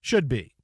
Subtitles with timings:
[0.00, 0.54] should be.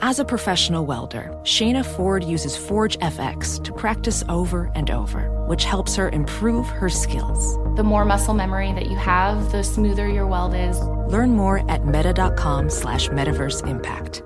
[0.00, 5.64] As a professional welder, Shayna Ford uses Forge FX to practice over and over, which
[5.64, 7.56] helps her improve her skills.
[7.76, 10.80] The more muscle memory that you have, the smoother your weld is.
[11.12, 14.22] Learn more at meta.com slash metaverse impact.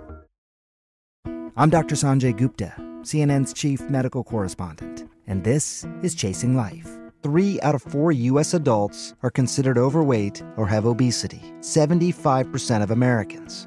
[1.59, 1.95] I'm Dr.
[1.95, 6.89] Sanjay Gupta, CNN's chief medical correspondent, and this is Chasing Life.
[7.23, 8.55] Three out of four U.S.
[8.55, 13.67] adults are considered overweight or have obesity, 75% of Americans.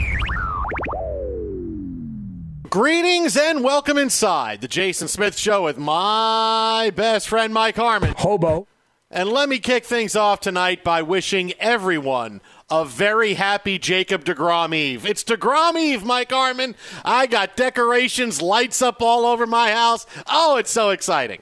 [2.71, 8.13] Greetings and welcome inside the Jason Smith Show with my best friend Mike Harmon.
[8.17, 8.65] Hobo.
[9.09, 12.39] And let me kick things off tonight by wishing everyone
[12.69, 15.05] a very happy Jacob DeGrom Eve.
[15.05, 16.77] It's DeGrom Eve, Mike Harmon.
[17.03, 20.05] I got decorations, lights up all over my house.
[20.25, 21.41] Oh, it's so exciting.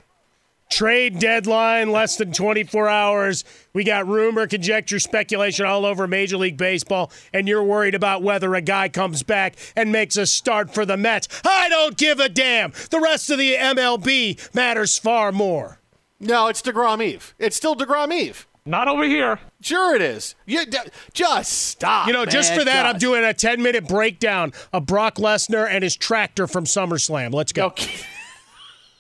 [0.70, 3.44] Trade deadline less than 24 hours.
[3.74, 8.54] We got rumor, conjecture, speculation all over Major League Baseball, and you're worried about whether
[8.54, 11.28] a guy comes back and makes a start for the Mets.
[11.44, 12.72] I don't give a damn.
[12.92, 15.80] The rest of the MLB matters far more.
[16.20, 17.34] No, it's DeGrom Eve.
[17.40, 18.46] It's still DeGrom Eve.
[18.66, 19.40] Not over here.
[19.62, 20.36] Sure, it is.
[20.46, 20.78] You d-
[21.14, 22.06] just stop.
[22.06, 22.30] You know, man.
[22.30, 25.96] just for that, Just- I'm doing a 10 minute breakdown of Brock Lesnar and his
[25.96, 27.34] tractor from SummerSlam.
[27.34, 27.68] Let's go.
[27.68, 27.90] Okay.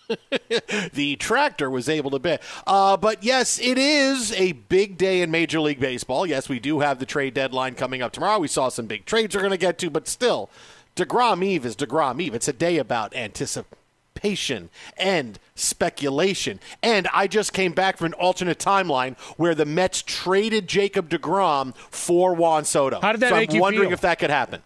[0.93, 2.41] the tractor was able to bet.
[2.65, 6.25] Uh, but yes, it is a big day in Major League Baseball.
[6.25, 8.39] Yes, we do have the trade deadline coming up tomorrow.
[8.39, 10.49] We saw some big trades we're going to get to, but still,
[10.95, 12.33] DeGrom Eve is DeGrom Eve.
[12.35, 16.59] It's a day about anticipation and speculation.
[16.83, 21.75] And I just came back from an alternate timeline where the Mets traded Jacob DeGrom
[21.75, 22.99] for Juan Soto.
[22.99, 23.93] How did that so make I'm you wondering feel?
[23.93, 24.61] if that could happen.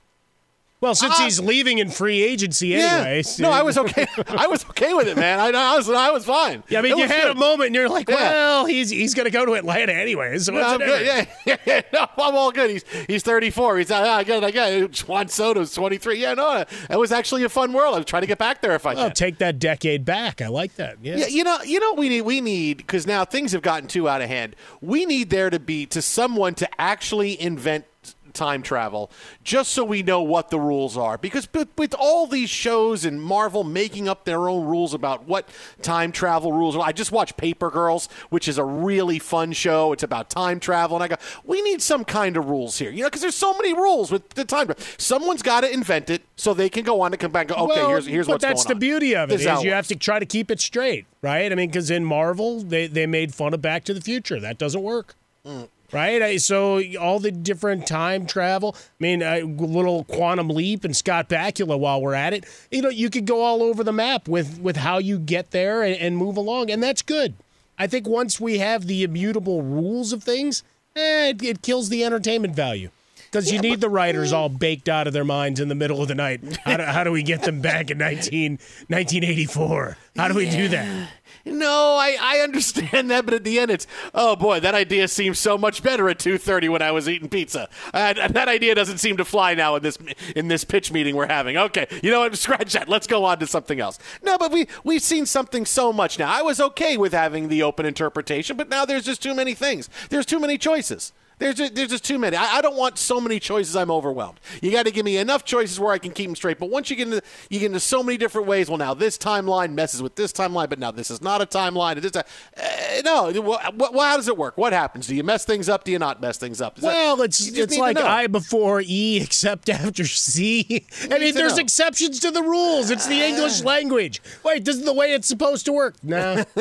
[0.83, 2.97] Well, since Uh, he's leaving in free agency Yeah.
[2.97, 3.39] anyways.
[3.39, 4.06] No, I was okay.
[4.27, 5.39] I was okay with it, man.
[5.39, 6.62] I, I was I was fine.
[6.68, 7.31] Yeah, I mean, It you had good.
[7.38, 8.15] a moment and you're like, Yeah.
[8.31, 10.45] well, he's he's going to go to Atlanta anyways.
[10.47, 11.06] So No, I'm good.
[11.06, 11.81] Yeah, yeah, yeah.
[11.94, 12.69] No, I'm all good.
[12.69, 13.77] He's he's 34.
[13.77, 16.19] He's uh, I got I got Juan Soto's 23.
[16.19, 17.95] Yeah, no, it was actually a fun world.
[17.95, 19.13] I was trying to get back there if I Well, can.
[19.15, 20.41] take that decade back.
[20.41, 20.97] I like that.
[21.01, 21.15] Yeah.
[21.15, 23.88] Yeah, you know, you know, what we need we need because now things have gotten
[23.88, 24.56] too out of hand.
[24.81, 27.86] We need there to be to someone to actually invent
[28.33, 29.12] time travel
[29.44, 31.18] just so we know what the rules are.
[31.18, 31.47] Because
[31.77, 35.47] with all these shows and Marvel making up their own rules about what
[35.81, 39.94] time travel rules are, I just watched Paper Girls, which is a really fun show.
[39.94, 40.97] It's about time travel.
[40.97, 43.53] And I go, we need some kind of rules here, you know, because there's so
[43.53, 44.68] many rules with the time.
[44.68, 44.83] Travel.
[44.97, 47.65] Someone's got to invent it so they can go on to come back and go,
[47.65, 48.79] okay, well, here's, here's but what's that's the on.
[48.79, 51.51] beauty of it This is is you have to try to keep it straight, right?
[51.51, 54.39] I mean, because in Marvel, they, they made fun of Back to the Future.
[54.39, 55.15] That doesn't work.
[55.45, 55.68] Mm.
[55.93, 58.75] Right, so all the different time travel.
[58.75, 61.77] I mean, a little quantum leap and Scott Bakula.
[61.77, 64.77] While we're at it, you know, you could go all over the map with with
[64.77, 67.35] how you get there and, and move along, and that's good.
[67.77, 70.63] I think once we have the immutable rules of things,
[70.95, 72.89] eh, it, it kills the entertainment value.
[73.33, 76.07] Because you need the writers all baked out of their minds in the middle of
[76.07, 76.41] the night.
[76.63, 79.97] How do, how do we get them back in 19, 1984?
[80.15, 81.09] How do we do that?
[81.45, 85.39] No, I, I understand that, but at the end, it's oh boy, that idea seems
[85.39, 87.67] so much better at two thirty when I was eating pizza.
[87.93, 89.97] Uh, that idea doesn't seem to fly now in this
[90.35, 91.57] in this pitch meeting we're having.
[91.57, 92.37] Okay, you know what?
[92.43, 92.87] Scratch that.
[92.87, 93.99] Let's go on to something else.
[94.21, 96.31] No, but we we've seen something so much now.
[96.31, 99.89] I was okay with having the open interpretation, but now there's just too many things.
[100.09, 101.11] There's too many choices.
[101.43, 102.37] There's just, there's just too many.
[102.37, 103.75] I, I don't want so many choices.
[103.75, 104.39] I'm overwhelmed.
[104.61, 106.57] You got to give me enough choices where I can keep them straight.
[106.57, 108.69] But once you get into you get into so many different ways.
[108.69, 111.97] Well, now this timeline messes with this timeline, but now this is not a timeline.
[111.97, 113.41] It is a uh, no.
[113.41, 114.57] What, what, how does it work?
[114.57, 115.07] What happens?
[115.07, 115.83] Do you mess things up?
[115.83, 116.77] Do you not mess things up?
[116.77, 120.87] Is well, that, it's it's like I before E except after C.
[121.11, 121.61] I mean, there's know.
[121.61, 122.89] exceptions to the rules.
[122.89, 124.21] It's the English language.
[124.45, 125.95] Wait, this is the way it's supposed to work.
[126.03, 126.45] No,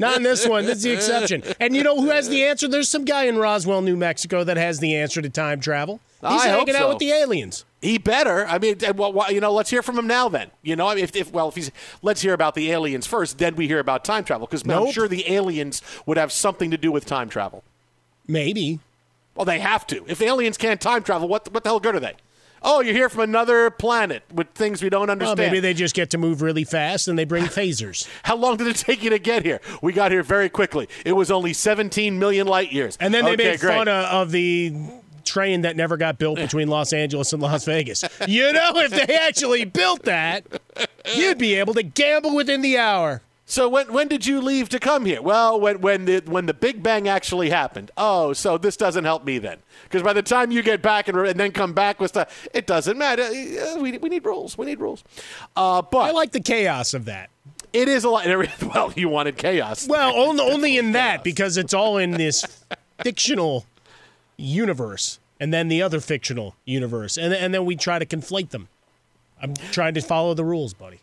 [0.00, 0.64] not in this one.
[0.64, 1.42] This is the exception.
[1.60, 2.66] And you know who has the answer?
[2.66, 4.05] There's some guy in Roswell, New Mexico,
[4.44, 6.00] that has the answer to time travel.
[6.20, 7.64] He's I hanging out with the aliens.
[7.80, 8.46] He better.
[8.46, 10.28] I mean, well, well, you know, let's hear from him now.
[10.28, 11.70] Then, you know, if, if well, if he's
[12.02, 15.08] let's hear about the aliens first, then we hear about time travel because I'm sure
[15.08, 17.62] the aliens would have something to do with time travel.
[18.26, 18.80] Maybe.
[19.34, 20.04] Well, they have to.
[20.08, 22.14] If aliens can't time travel, what what the hell good are they?
[22.68, 25.38] Oh, you're here from another planet with things we don't Well, understand.
[25.38, 28.08] maybe they just get to move really fast and they bring phasers.
[28.24, 29.60] How long did it take you to get here?
[29.82, 30.88] We got here very quickly.
[31.04, 32.98] It was only 17 million light years.
[33.00, 33.72] And then they okay, made great.
[33.76, 34.74] fun of, of the
[35.24, 38.04] train that never got built between Los Angeles and Las Vegas.
[38.26, 40.44] You know, if they actually built that,
[41.14, 43.22] you'd be able to gamble within the hour.
[43.48, 45.22] So when when did you leave to come here?
[45.22, 47.92] Well, when when the when the Big Bang actually happened.
[47.96, 51.16] Oh, so this doesn't help me then, because by the time you get back and,
[51.16, 53.22] and then come back with stuff, it doesn't matter.
[53.22, 54.58] Uh, We, we need rules.
[54.58, 55.04] We need rules.
[55.54, 57.30] Uh, but I like the chaos of that.
[57.72, 58.26] it is a lot.
[58.74, 59.86] Well, you wanted chaos.
[59.86, 62.44] Well, only, only in that because it's all in this
[63.04, 63.64] fictional
[64.36, 67.16] universe and then the other fictional universe.
[67.16, 68.68] And, and then we try to conflate them.
[69.40, 71.00] I'm trying to follow the rules, buddy.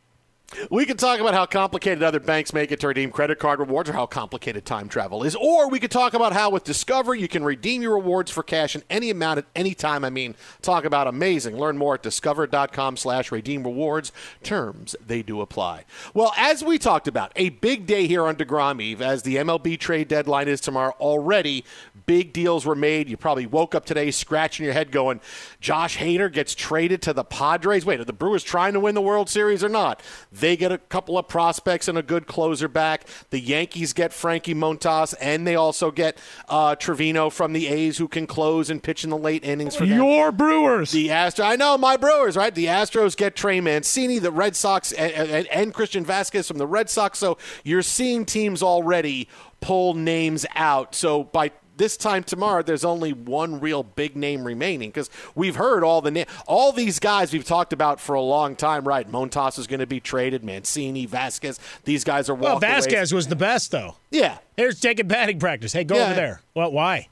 [0.69, 3.89] We can talk about how complicated other banks make it to redeem credit card rewards
[3.89, 5.35] or how complicated time travel is.
[5.35, 8.75] Or we could talk about how with Discover you can redeem your rewards for cash
[8.75, 10.03] in any amount at any time.
[10.03, 11.57] I mean, talk about amazing.
[11.57, 14.11] Learn more at discover.com slash redeem rewards.
[14.43, 15.85] Terms, they do apply.
[16.13, 19.79] Well, as we talked about, a big day here on DeGrom Eve as the MLB
[19.79, 20.95] trade deadline is tomorrow.
[20.99, 21.63] Already,
[22.05, 23.09] big deals were made.
[23.09, 25.21] You probably woke up today scratching your head going,
[25.59, 27.85] Josh Hader gets traded to the Padres.
[27.85, 30.01] Wait, are the Brewers trying to win the World Series or not?
[30.31, 33.05] They get a couple of prospects and a good closer back.
[33.29, 36.17] The Yankees get Frankie Montas, and they also get
[36.49, 39.85] uh, Trivino from the A's who can close and pitch in the late innings for
[39.85, 39.97] them.
[39.97, 40.91] Your Brewers.
[40.91, 42.53] The Astros, I know my Brewers, right?
[42.53, 46.67] The Astros get Trey Mancini, the Red Sox, and, and, and Christian Vazquez from the
[46.67, 47.19] Red Sox.
[47.19, 49.27] So you're seeing teams already
[49.61, 50.93] pull names out.
[50.95, 51.51] So by
[51.83, 56.11] this time tomorrow, there's only one real big name remaining because we've heard all the
[56.11, 58.87] na- all these guys we've talked about for a long time.
[58.87, 59.05] Right?
[59.11, 60.45] Montas is going to be traded.
[60.45, 61.59] Mancini, Vazquez.
[61.83, 62.61] These guys are Well.
[62.61, 63.97] Vazquez was the best, though.
[64.11, 64.37] Yeah.
[64.55, 65.73] Here's taking batting practice.
[65.73, 66.05] Hey, go Yeah.
[66.05, 66.41] over there.
[66.55, 67.09] Well, why?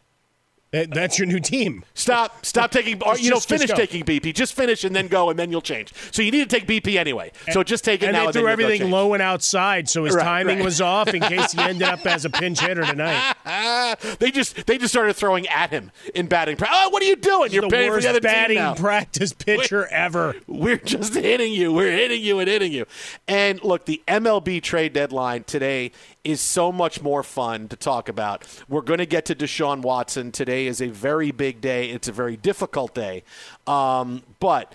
[0.71, 1.83] That, that's your new team.
[1.95, 2.45] Stop!
[2.45, 3.01] Stop taking.
[3.03, 4.33] Or, you know, Just- just finish taking BP.
[4.33, 5.93] Just finish and then go, and then you'll change.
[6.11, 7.31] So you need to take BP anyway.
[7.51, 8.19] So just take it and now.
[8.21, 10.65] they and threw then everything low and outside, so his Right, timing right.
[10.65, 13.35] was off in case he ended up as a pinch hitter tonight.
[14.19, 16.79] They just they just started throwing at him in batting practice.
[16.81, 17.51] Oh, what are you doing?
[17.51, 20.35] You're the worst the other batting practice pitcher ever.
[20.47, 21.73] We're just hitting you.
[21.73, 22.85] We're hitting you and hitting you.
[23.27, 25.91] And look, the MLB trade deadline today
[26.23, 28.45] is so much more fun to talk about.
[28.69, 30.31] We're going to get to Deshaun Watson.
[30.31, 31.89] Today is a very big day.
[31.89, 33.23] It's a very difficult day.
[33.65, 34.73] Um, but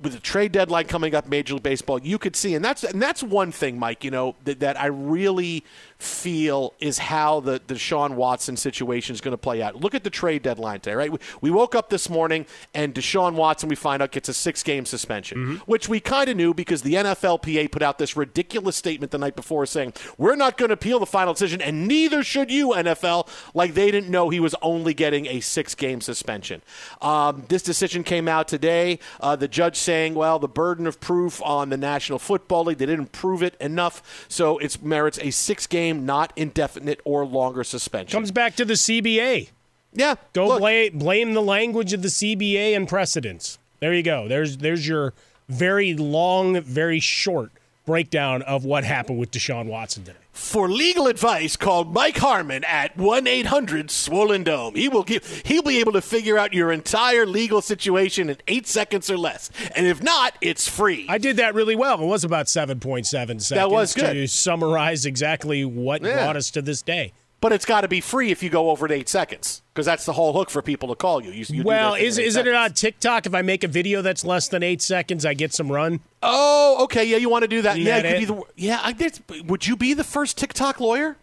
[0.00, 3.00] with the trade deadline coming up, Major League Baseball, you could see, and that's and
[3.00, 4.04] that's one thing, Mike.
[4.04, 5.64] You know that, that I really
[5.98, 9.76] feel is how the the Deshaun Watson situation is going to play out.
[9.76, 11.12] Look at the trade deadline today, right?
[11.12, 14.62] We, we woke up this morning and Deshaun Watson, we find out gets a six
[14.62, 15.54] game suspension, mm-hmm.
[15.70, 19.36] which we kind of knew because the NFLPA put out this ridiculous statement the night
[19.36, 23.28] before saying we're not going to appeal the final decision, and neither should you, NFL.
[23.54, 26.62] Like they didn't know he was only getting a six game suspension.
[27.00, 28.98] Um, this decision came out today.
[29.20, 32.86] Uh, the judge saying, well, the burden of proof on the National Football League, they
[32.86, 38.16] didn't prove it enough, so it merits a six game, not indefinite or longer suspension.
[38.16, 39.50] Comes back to the CBA.
[39.92, 40.16] Yeah.
[40.32, 43.58] Go blame, blame the language of the CBA and precedents.
[43.80, 44.28] There you go.
[44.28, 45.14] There's there's your
[45.48, 47.52] very long, very short
[47.86, 50.18] breakdown of what happened with Deshaun Watson today.
[50.32, 54.74] For legal advice, call Mike Harmon at 1-800-SWOLLEN DOME.
[54.74, 58.66] He will give he'll be able to figure out your entire legal situation in 8
[58.66, 59.50] seconds or less.
[59.74, 61.06] And if not, it's free.
[61.08, 62.02] I did that really well.
[62.02, 64.12] It was about 7.7 seconds that was good.
[64.12, 66.16] to summarize exactly what yeah.
[66.16, 67.14] brought us to this day.
[67.40, 70.14] But it's got to be free if you go over 8 seconds because that's the
[70.14, 71.32] whole hook for people to call you.
[71.32, 73.26] you, you well, is is it on TikTok?
[73.26, 76.00] If I make a video that's less than eight seconds, I get some run.
[76.22, 77.04] Oh, okay.
[77.04, 77.78] Yeah, you want to do that?
[77.78, 78.80] yeah, that you could be the, yeah.
[78.82, 81.16] I, would you be the first TikTok lawyer?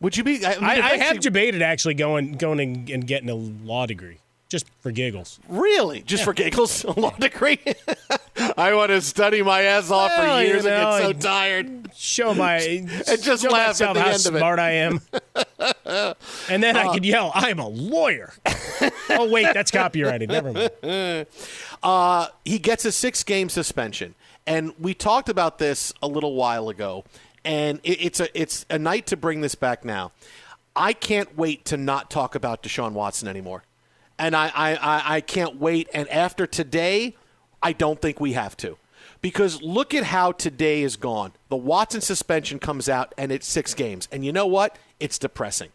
[0.00, 0.44] Would you be?
[0.44, 4.18] I, mean, I, I have debated actually going going and, and getting a law degree
[4.54, 5.40] just for giggles.
[5.48, 6.02] Really?
[6.02, 6.24] Just yeah.
[6.26, 6.84] for giggles?
[6.84, 7.58] A law degree?
[8.56, 11.28] I want to study my ass off well, for years you know, and get so
[11.28, 11.90] tired.
[11.96, 12.88] Show my and
[13.20, 15.00] just show laugh at the how end smart I am.
[16.48, 18.32] and then uh, I could yell, "I am a lawyer."
[19.10, 20.28] oh wait, that's copyrighted.
[20.28, 21.26] Never mind.
[21.82, 24.14] Uh, he gets a six-game suspension,
[24.46, 27.04] and we talked about this a little while ago.
[27.44, 30.12] And it, it's a it's a night to bring this back now.
[30.76, 33.64] I can't wait to not talk about Deshaun Watson anymore
[34.18, 35.88] and I, I, I can't wait.
[35.92, 37.16] And after today,
[37.62, 38.78] I don't think we have to.
[39.20, 41.32] Because look at how today is gone.
[41.48, 44.08] The Watson suspension comes out and it's six games.
[44.12, 44.76] And you know what?
[45.00, 45.70] It's depressing.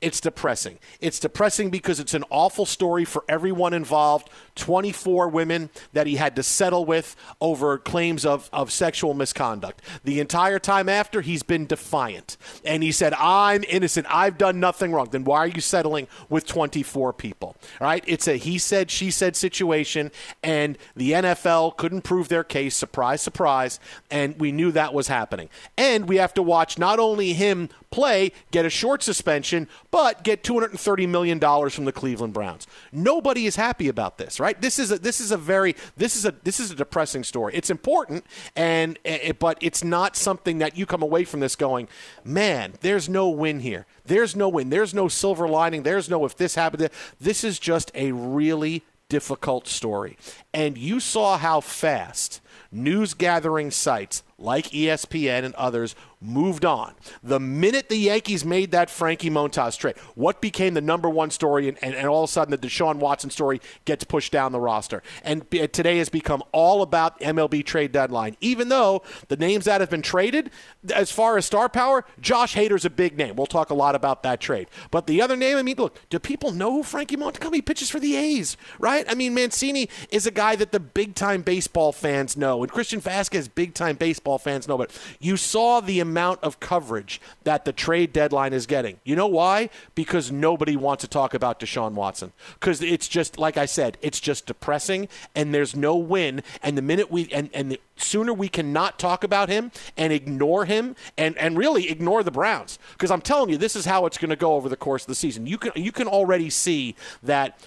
[0.00, 0.78] It's depressing.
[1.00, 4.30] It's depressing because it's an awful story for everyone involved.
[4.54, 9.82] 24 women that he had to settle with over claims of, of sexual misconduct.
[10.04, 12.36] The entire time after, he's been defiant.
[12.64, 14.06] And he said, I'm innocent.
[14.08, 15.08] I've done nothing wrong.
[15.10, 17.56] Then why are you settling with 24 people?
[17.80, 18.04] All right?
[18.06, 20.10] It's a he said, she said situation.
[20.42, 22.74] And the NFL couldn't prove their case.
[22.74, 23.80] Surprise, surprise.
[24.10, 25.50] And we knew that was happening.
[25.76, 30.42] And we have to watch not only him play, get a short suspension, but get
[30.42, 32.66] $230 million from the Cleveland Browns.
[32.92, 34.60] Nobody is happy about this, right?
[34.60, 37.54] This is a, this is a very this is a this is a depressing story.
[37.54, 41.88] It's important, and it, but it's not something that you come away from this going,
[42.24, 43.86] man, there's no win here.
[44.04, 44.70] There's no win.
[44.70, 45.82] There's no silver lining.
[45.82, 46.90] There's no if this happened.
[47.20, 50.16] This is just a really difficult story.
[50.54, 52.40] And you saw how fast
[52.72, 56.94] news gathering sites like ESPN and others moved on.
[57.22, 61.68] The minute the Yankees made that Frankie Montas trade, what became the number one story,
[61.68, 64.60] and, and, and, all of a sudden the Deshaun Watson story gets pushed down the
[64.60, 65.02] roster.
[65.22, 68.36] And today has become all about MLB trade deadline.
[68.40, 70.50] Even though the names that have been traded,
[70.92, 73.36] as far as star power, Josh Hader's a big name.
[73.36, 74.68] We'll talk a lot about that trade.
[74.90, 77.16] But the other name, I mean, look, do people know who Frankie?
[77.52, 79.04] He pitches for the A's, right?
[79.08, 83.00] I mean, Mancini is a guy that the big time baseball fans know, and Christian
[83.00, 84.78] Vazquez, big time baseball fans know.
[84.78, 88.98] But you saw the amount of coverage that the trade deadline is getting.
[89.04, 89.70] You know why?
[89.94, 92.32] Because nobody wants to talk about Deshaun Watson.
[92.54, 96.42] Because it's just, like I said, it's just depressing and there's no win.
[96.62, 100.64] And the minute we, and, and the sooner we cannot talk about him and ignore
[100.64, 102.78] him and, and really ignore the Browns.
[102.92, 105.08] Because I'm telling you, this is how it's going to go over the course of
[105.08, 105.46] the season.
[105.46, 107.58] You can, you can already see that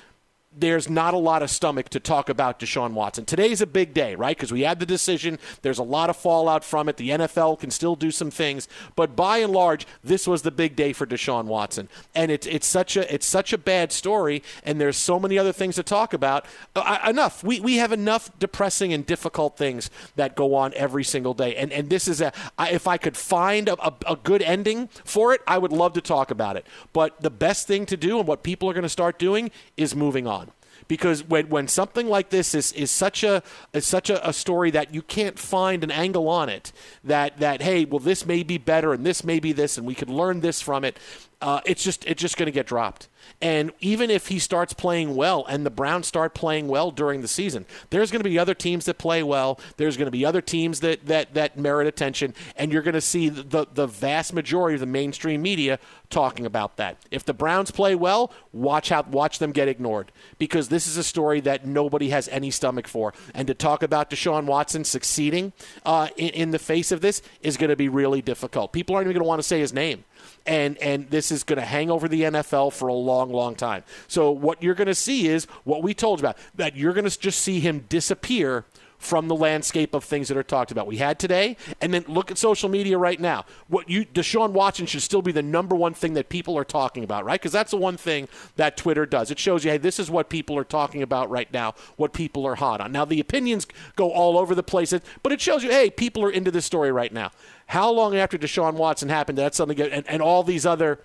[0.57, 3.25] there's not a lot of stomach to talk about Deshaun Watson.
[3.25, 4.36] Today's a big day, right?
[4.36, 5.39] Because we had the decision.
[5.62, 6.98] There's a lot of fallout from it.
[6.98, 10.75] The NFL can still do some things, but by and large, this was the big
[10.75, 11.89] day for Deshaun Watson.
[12.13, 15.53] And it's it's such a it's such a bad story, and there's so many other
[15.53, 16.45] things to talk about.
[16.75, 17.43] Uh, enough.
[17.43, 21.55] We we have enough depressing and difficult things that go on every single day.
[21.55, 25.33] And and this is a if I could find a, a, a good ending for
[25.33, 26.65] it, I would love to talk about it.
[26.91, 29.95] But the best thing to do and what people are going to start doing is
[29.95, 30.42] moving on
[30.88, 34.72] because when, when something like this is, is such a is such a, a, story
[34.72, 36.72] that you can't find an angle on it
[37.04, 39.96] that that hey well this may be better and this may be this and we
[39.96, 40.98] could learn this from it
[41.43, 43.09] uh, it's just it's just going to get dropped.
[43.41, 47.27] And even if he starts playing well and the Browns start playing well during the
[47.27, 49.59] season, there's going to be other teams that play well.
[49.75, 52.33] There's going to be other teams that, that, that merit attention.
[52.55, 56.77] And you're going to see the, the vast majority of the mainstream media talking about
[56.77, 56.97] that.
[57.12, 61.03] If the Browns play well, watch how watch them get ignored because this is a
[61.03, 63.13] story that nobody has any stomach for.
[63.33, 65.51] And to talk about Deshaun Watson succeeding
[65.85, 68.71] uh, in, in the face of this is going to be really difficult.
[68.71, 70.05] People aren't even going to want to say his name
[70.45, 73.83] and and this is going to hang over the NFL for a long, long time.
[74.07, 77.09] So what you're going to see is what we told you about that you're going
[77.09, 78.65] to just see him disappear
[79.03, 80.88] from the landscape of things that are talked about.
[80.88, 83.43] We had today, and then look at social media right now.
[83.67, 87.03] What you Deshaun Watson should still be the number one thing that people are talking
[87.03, 87.39] about, right?
[87.39, 89.29] Because that's the one thing that Twitter does.
[89.29, 92.47] It shows you, hey, this is what people are talking about right now, what people
[92.47, 92.93] are hot on.
[92.93, 96.31] Now the opinions go all over the place, but it shows you, hey, people are
[96.31, 97.31] into this story right now.
[97.67, 101.00] How long after Deshaun Watson happened that suddenly get, and, and all these other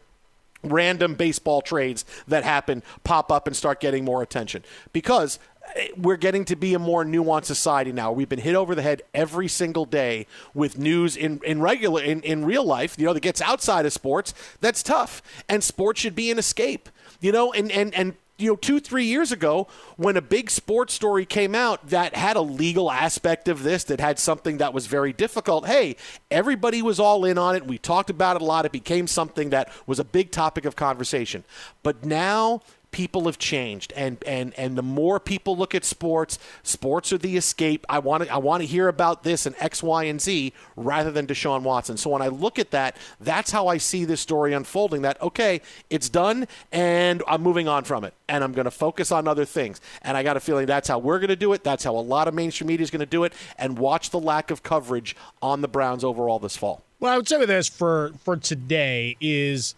[0.65, 4.65] random baseball trades that happen pop up and start getting more attention?
[4.93, 5.38] Because
[5.77, 8.12] eh, we're getting to be a more nuanced society now.
[8.12, 12.21] We've been hit over the head every single day with news in, in regular in,
[12.23, 14.35] in real life, you know, that gets outside of sports.
[14.61, 15.23] That's tough.
[15.49, 16.88] And sports should be an escape.
[17.21, 19.66] You know, and, and, and you know, two, three years ago,
[19.97, 24.00] when a big sports story came out that had a legal aspect of this, that
[24.00, 25.97] had something that was very difficult, hey,
[26.30, 27.66] everybody was all in on it.
[27.66, 28.64] We talked about it a lot.
[28.64, 31.42] It became something that was a big topic of conversation.
[31.83, 32.62] But now
[32.99, 33.93] people have changed.
[33.95, 37.87] And and and the more people look at sports sports are the escape.
[37.88, 41.12] I want to i want to hear about this and x y and z rather
[41.12, 41.97] than deshaun watson.
[41.97, 45.61] So when i look at that that's how i see this story unfolding that okay
[45.90, 48.14] it's done and i'm moving on from it.
[48.28, 49.81] And i'm going to focus on other things.
[50.02, 51.62] And i got a feeling that's how we're going to do it.
[51.62, 53.33] That's how a lot of mainstream media is going to do it.
[53.59, 56.83] And watch the lack of coverage on the browns overall this fall.
[56.99, 59.76] Well i would say with this for for today is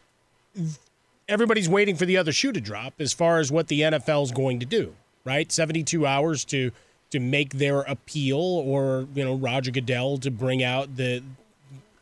[1.31, 4.33] everybody's waiting for the other shoe to drop as far as what the NFL is
[4.33, 4.95] going to do,
[5.25, 5.51] right?
[5.51, 6.73] 72 hours to
[7.11, 11.25] to make their appeal or, you know, Roger Goodell to bring out the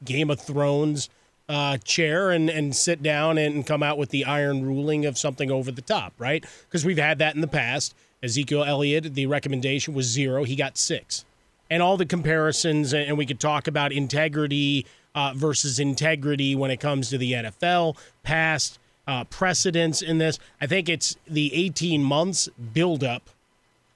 [0.05, 1.09] Game of Thrones
[1.49, 5.51] uh, chair and, and sit down and come out with the iron ruling of something
[5.51, 6.45] over the top, right?
[6.67, 7.95] Because we've had that in the past.
[8.23, 10.45] Ezekiel Elliott, the recommendation was zero.
[10.45, 11.25] He got six.
[11.71, 16.81] And all the comparisons, and we could talk about integrity uh, versus integrity when it
[16.81, 20.39] comes to the NFL, past, uh, precedence in this.
[20.61, 23.31] I think it's the 18 months buildup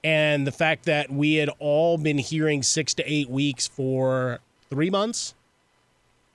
[0.03, 4.39] and the fact that we had all been hearing six to eight weeks for
[4.69, 5.35] three months,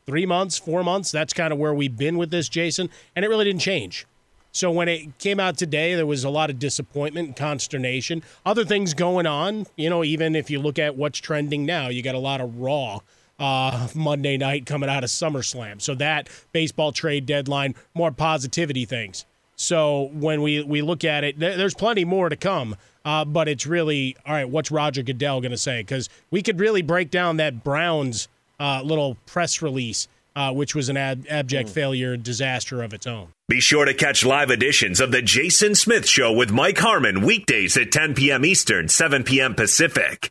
[0.07, 1.11] three months, four months.
[1.11, 2.89] That's kind of where we've been with this, Jason.
[3.15, 4.07] And it really didn't change.
[4.53, 8.23] So when it came out today, there was a lot of disappointment and consternation.
[8.47, 12.03] Other things going on, you know, even if you look at what's trending now, you
[12.03, 13.01] got a lot of raw
[13.39, 15.81] uh, Monday night coming out of SummerSlam.
[15.81, 19.25] So that baseball trade deadline, more positivity things.
[19.57, 22.77] So when we, we look at it, th- there's plenty more to come.
[23.05, 24.49] Uh, but it's really all right.
[24.49, 25.81] What's Roger Goodell going to say?
[25.81, 28.29] Because we could really break down that Browns
[28.61, 31.73] uh, little press release, uh, which was an ab- abject mm.
[31.73, 33.29] failure, disaster of its own.
[33.49, 37.79] Be sure to catch live editions of the Jason Smith Show with Mike Harmon weekdays
[37.79, 38.45] at 10 p.m.
[38.45, 39.55] Eastern, 7 p.m.
[39.55, 40.31] Pacific.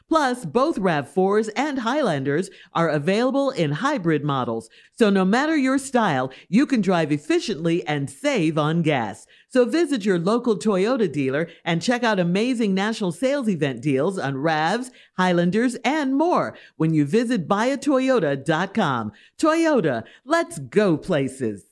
[0.11, 6.33] Plus, both RAV4s and Highlanders are available in hybrid models, so no matter your style,
[6.49, 9.25] you can drive efficiently and save on gas.
[9.47, 14.33] So visit your local Toyota dealer and check out amazing national sales event deals on
[14.33, 19.13] RAVs, Highlanders, and more when you visit buyatoyota.com.
[19.39, 21.63] Toyota, let's go places.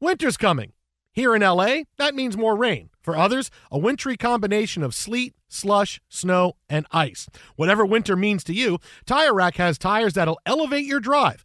[0.00, 0.72] Winter's coming.
[1.12, 2.88] Here in LA, that means more rain.
[3.02, 7.28] For others, a wintry combination of sleet, slush, snow, and ice.
[7.56, 11.44] Whatever winter means to you, Tire Rack has tires that'll elevate your drive.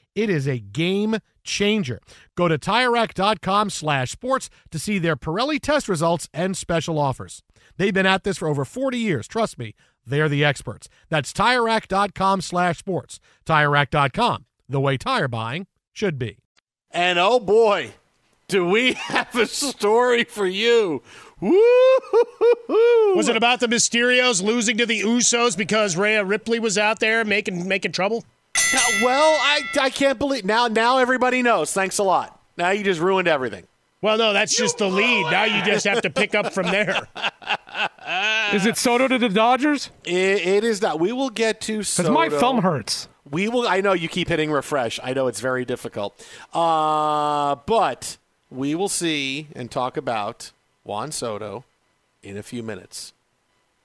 [0.15, 1.99] It is a game changer.
[2.35, 7.43] Go to TireRack.com slash sports to see their Pirelli test results and special offers.
[7.77, 9.27] They've been at this for over 40 years.
[9.27, 9.73] Trust me,
[10.05, 10.89] they're the experts.
[11.09, 13.19] That's TireRack.com slash sports.
[13.45, 16.37] TireRack.com, the way tire buying should be.
[16.91, 17.91] And oh boy,
[18.47, 21.01] do we have a story for you.
[21.39, 21.57] Woo!
[23.15, 27.25] Was it about the Mysterios losing to the Usos because Rhea Ripley was out there
[27.25, 28.23] making making trouble?
[29.01, 30.67] Well, I, I can't believe now.
[30.67, 31.73] Now everybody knows.
[31.73, 32.39] Thanks a lot.
[32.57, 33.65] Now you just ruined everything.
[34.01, 35.29] Well, no, that's just the lead.
[35.29, 37.07] Now you just have to pick up from there.
[38.53, 39.91] Is it Soto to the Dodgers?
[40.03, 40.99] It, it is not.
[40.99, 43.07] We will get to Because my thumb hurts.
[43.29, 43.67] We will.
[43.67, 44.99] I know you keep hitting refresh.
[45.03, 46.19] I know it's very difficult.
[46.53, 48.17] Uh, but
[48.49, 50.51] we will see and talk about
[50.83, 51.63] Juan Soto
[52.23, 53.13] in a few minutes.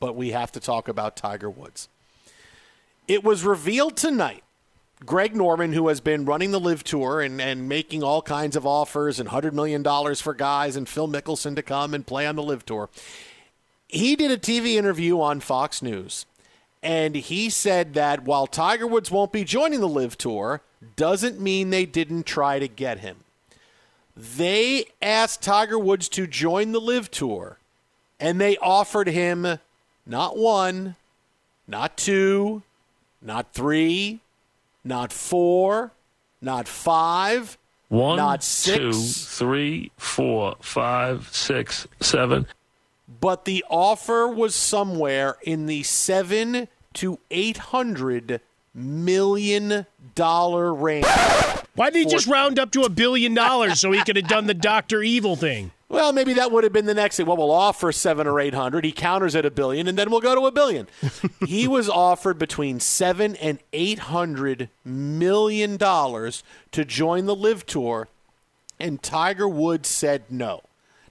[0.00, 1.88] But we have to talk about Tiger Woods.
[3.06, 4.42] It was revealed tonight
[5.04, 8.66] Greg Norman, who has been running the LIV Tour and, and making all kinds of
[8.66, 12.42] offers and $100 million for guys and Phil Mickelson to come and play on the
[12.42, 12.88] LIV Tour,
[13.88, 16.24] he did a TV interview on Fox News.
[16.82, 20.62] And he said that while Tiger Woods won't be joining the LIV Tour,
[20.94, 23.18] doesn't mean they didn't try to get him.
[24.16, 27.58] They asked Tiger Woods to join the LIV Tour,
[28.18, 29.58] and they offered him
[30.06, 30.96] not one,
[31.66, 32.62] not two,
[33.20, 34.20] not three,
[34.86, 35.92] not four,
[36.40, 42.46] not five, One, not six, two, three, four, five, six, seven.
[43.20, 48.40] but the offer was somewhere in the seven to eight hundred
[48.74, 51.06] million dollar range.
[51.74, 54.46] Why did he just round up to a billion dollars so he could have done
[54.46, 55.72] the Doctor Evil thing?
[55.88, 57.26] Well, maybe that would have been the next thing.
[57.26, 58.84] Well, we'll offer seven or eight hundred.
[58.84, 60.88] He counters at a billion, and then we'll go to a billion.
[61.46, 68.08] he was offered between seven and eight hundred million dollars to join the LIV Tour,
[68.80, 70.62] and Tiger Woods said no.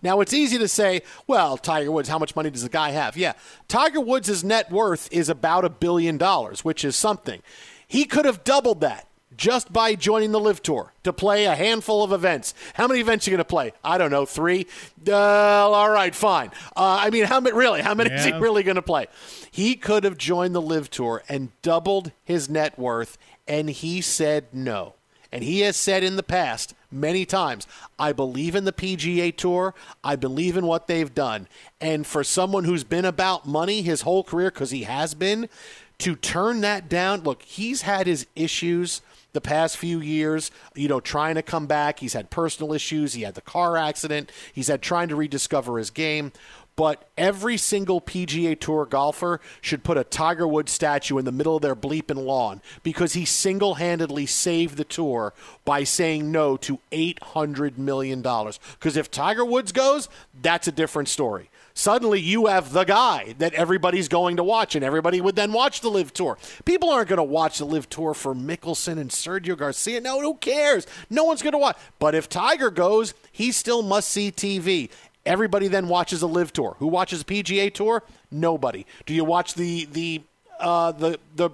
[0.02, 3.18] Now, it's easy to say, well, Tiger Woods, how much money does the guy have?
[3.18, 3.34] Yeah,
[3.68, 7.42] Tiger Woods' net worth is about a billion dollars, which is something.
[7.88, 9.08] He could have doubled that
[9.38, 12.54] just by joining the LIV Tour to play a handful of events.
[12.74, 13.74] How many events are you going to play?
[13.84, 14.68] I don't know, three.
[15.08, 16.50] Uh, all right, fine.
[16.76, 17.56] Uh, I mean, how many?
[17.56, 18.18] Really, how many yeah.
[18.18, 19.08] is he really going to play?
[19.52, 23.18] He could have joined the LIV Tour and doubled his net worth,
[23.48, 24.96] and he said no.
[25.32, 27.68] And he has said in the past many times,
[28.00, 29.76] I believe in the PGA Tour.
[30.02, 31.50] I believe in what they've done.
[31.82, 35.50] And for someone who's been about money his whole career, because he has been,
[36.00, 39.02] to turn that down, look, he's had his issues
[39.34, 42.00] the past few years, you know, trying to come back.
[42.00, 43.14] He's had personal issues.
[43.14, 44.32] He had the car accident.
[44.54, 46.32] He's had trying to rediscover his game
[46.76, 51.56] but every single PGA Tour golfer should put a Tiger Woods statue in the middle
[51.56, 56.80] of their bleeping lawn because he single handedly saved the tour by saying no to
[56.92, 58.22] $800 million.
[58.22, 60.10] Because if Tiger Woods goes,
[60.42, 61.50] that's a different story.
[61.78, 65.82] Suddenly, you have the guy that everybody's going to watch, and everybody would then watch
[65.82, 66.38] the LIV Tour.
[66.64, 70.00] People aren't going to watch the LIV Tour for Mickelson and Sergio Garcia.
[70.00, 70.88] No, who cares?
[71.10, 71.78] No one's going to watch.
[72.00, 74.90] But if Tiger goes, he still must see TV.
[75.26, 76.76] Everybody then watches a LIV tour.
[76.80, 78.04] Who watches a PGA tour?
[78.32, 78.86] Nobody.
[79.06, 80.22] Do you watch the the
[80.60, 81.50] uh, the the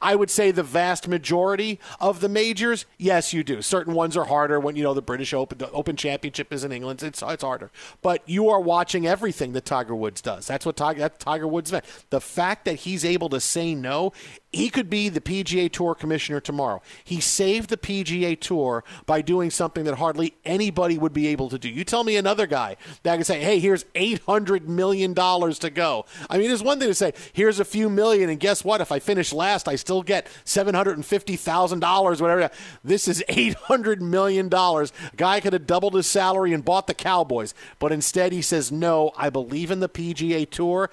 [0.00, 3.62] I would say the vast majority of the majors, yes, you do.
[3.62, 6.72] Certain ones are harder when you know the British Open, the Open Championship is in
[6.72, 7.02] England.
[7.02, 7.70] It's it's harder,
[8.02, 10.46] but you are watching everything that Tiger Woods does.
[10.46, 11.84] That's what Tiger that's Tiger Woods meant.
[12.10, 14.12] The fact that he's able to say no,
[14.52, 16.82] he could be the PGA Tour commissioner tomorrow.
[17.04, 21.58] He saved the PGA Tour by doing something that hardly anybody would be able to
[21.58, 21.68] do.
[21.68, 25.70] You tell me another guy that can say, "Hey, here's eight hundred million dollars to
[25.70, 28.80] go." I mean, there's one thing to say, "Here's a few million, and guess what?
[28.80, 32.50] If I finish last, I still get seven hundred and fifty thousand dollars, whatever."
[32.82, 34.92] This is eight hundred million dollars.
[35.16, 39.12] Guy could have doubled his salary and bought the Cowboys, but instead he says, "No,
[39.16, 40.90] I believe in the PGA Tour."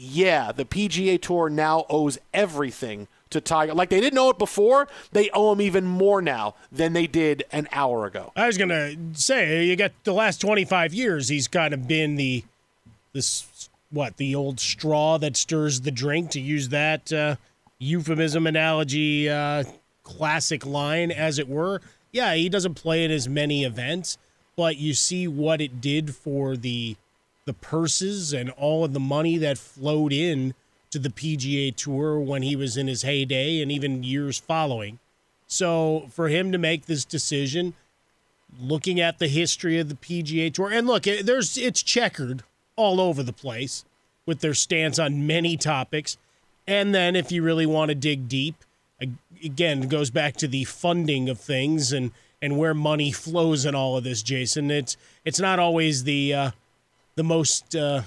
[0.00, 3.74] Yeah, the PGA Tour now owes everything to Tiger.
[3.74, 7.44] Like they didn't know it before, they owe him even more now than they did
[7.50, 8.32] an hour ago.
[8.36, 12.14] I was going to say, you got the last 25 years, he's kind of been
[12.14, 12.44] the
[13.12, 17.34] this what, the old straw that stirs the drink to use that uh,
[17.78, 19.64] euphemism analogy uh,
[20.04, 21.80] classic line as it were.
[22.12, 24.16] Yeah, he doesn't play in as many events,
[24.56, 26.96] but you see what it did for the
[27.48, 30.52] the purses and all of the money that flowed in
[30.90, 34.98] to the PGA Tour when he was in his heyday and even years following.
[35.46, 37.72] So for him to make this decision,
[38.60, 42.42] looking at the history of the PGA Tour, and look, there's it's checkered
[42.76, 43.86] all over the place
[44.26, 46.18] with their stance on many topics.
[46.66, 48.56] And then if you really want to dig deep,
[49.42, 53.74] again, it goes back to the funding of things and and where money flows in
[53.74, 54.70] all of this, Jason.
[54.70, 56.50] It's it's not always the uh,
[57.18, 58.02] the most uh,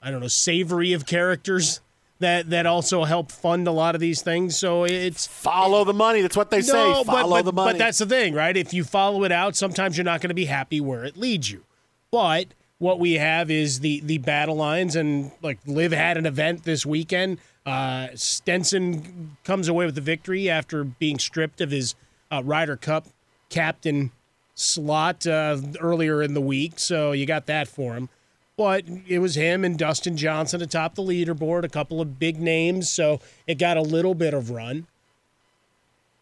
[0.00, 1.80] I don't know savory of characters
[2.20, 4.56] that that also help fund a lot of these things.
[4.56, 6.22] So it's follow the money.
[6.22, 6.72] That's what they no, say.
[6.72, 7.72] Follow but, but, the money.
[7.72, 8.56] But that's the thing, right?
[8.56, 11.50] If you follow it out, sometimes you're not going to be happy where it leads
[11.50, 11.64] you.
[12.12, 12.46] But
[12.78, 16.86] what we have is the the battle lines, and like LIV had an event this
[16.86, 17.38] weekend.
[17.66, 21.96] Uh, Stenson comes away with the victory after being stripped of his
[22.30, 23.08] uh, Ryder Cup
[23.50, 24.12] captain
[24.56, 28.08] slot uh, earlier in the week, so you got that for him.
[28.56, 32.90] But it was him and Dustin Johnson atop the leaderboard, a couple of big names,
[32.90, 34.86] so it got a little bit of run.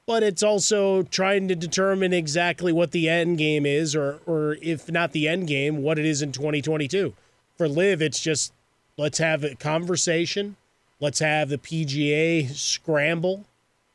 [0.04, 4.90] But it's also trying to determine exactly what the end game is, or, or if
[4.90, 7.14] not the end game, what it is in 2022.
[7.56, 8.52] For LIV, it's just
[8.98, 10.56] let's have a conversation,
[11.00, 13.44] let's have the PGA scramble,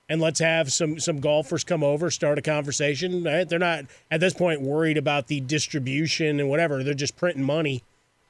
[0.09, 3.23] and let's have some some golfers come over, start a conversation.
[3.23, 3.47] Right?
[3.47, 6.83] They're not at this point worried about the distribution and whatever.
[6.83, 7.83] They're just printing money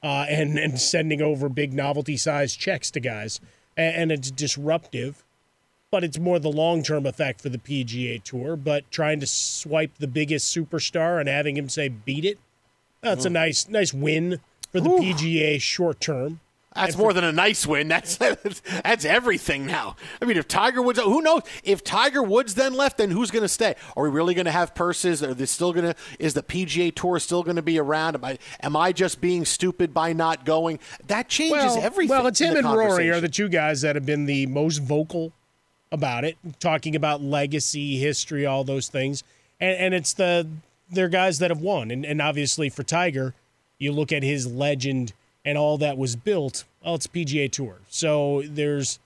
[0.03, 3.39] uh, and and sending over big novelty size checks to guys,
[3.77, 5.23] and, and it's disruptive.
[5.91, 8.55] But it's more the long term effect for the PGA Tour.
[8.55, 12.37] But trying to swipe the biggest superstar and having him say "beat it,"
[13.01, 14.39] that's a nice nice win
[14.71, 14.99] for the Ooh.
[14.99, 16.41] PGA short term.
[16.75, 17.87] That's more than a nice win.
[17.87, 19.95] That's that's everything now.
[20.21, 21.41] I mean, if Tiger Woods, who knows?
[21.63, 23.75] If Tiger Woods then left, then who's going to stay?
[23.97, 25.23] Are we really going to have purses?
[25.23, 25.95] Are they still going to?
[26.19, 28.15] Is the PGA Tour still going to be around?
[28.15, 30.79] Am I am I just being stupid by not going?
[31.07, 32.15] That changes well, everything.
[32.15, 35.33] Well, it's him and Rory are the two guys that have been the most vocal
[35.91, 39.23] about it, talking about legacy, history, all those things,
[39.59, 40.47] and, and it's the
[40.91, 43.33] they're guys that have won, and, and obviously for Tiger,
[43.79, 45.13] you look at his legend
[45.45, 47.77] and all that was built well, it's PGA Tour.
[47.89, 48.99] So there's,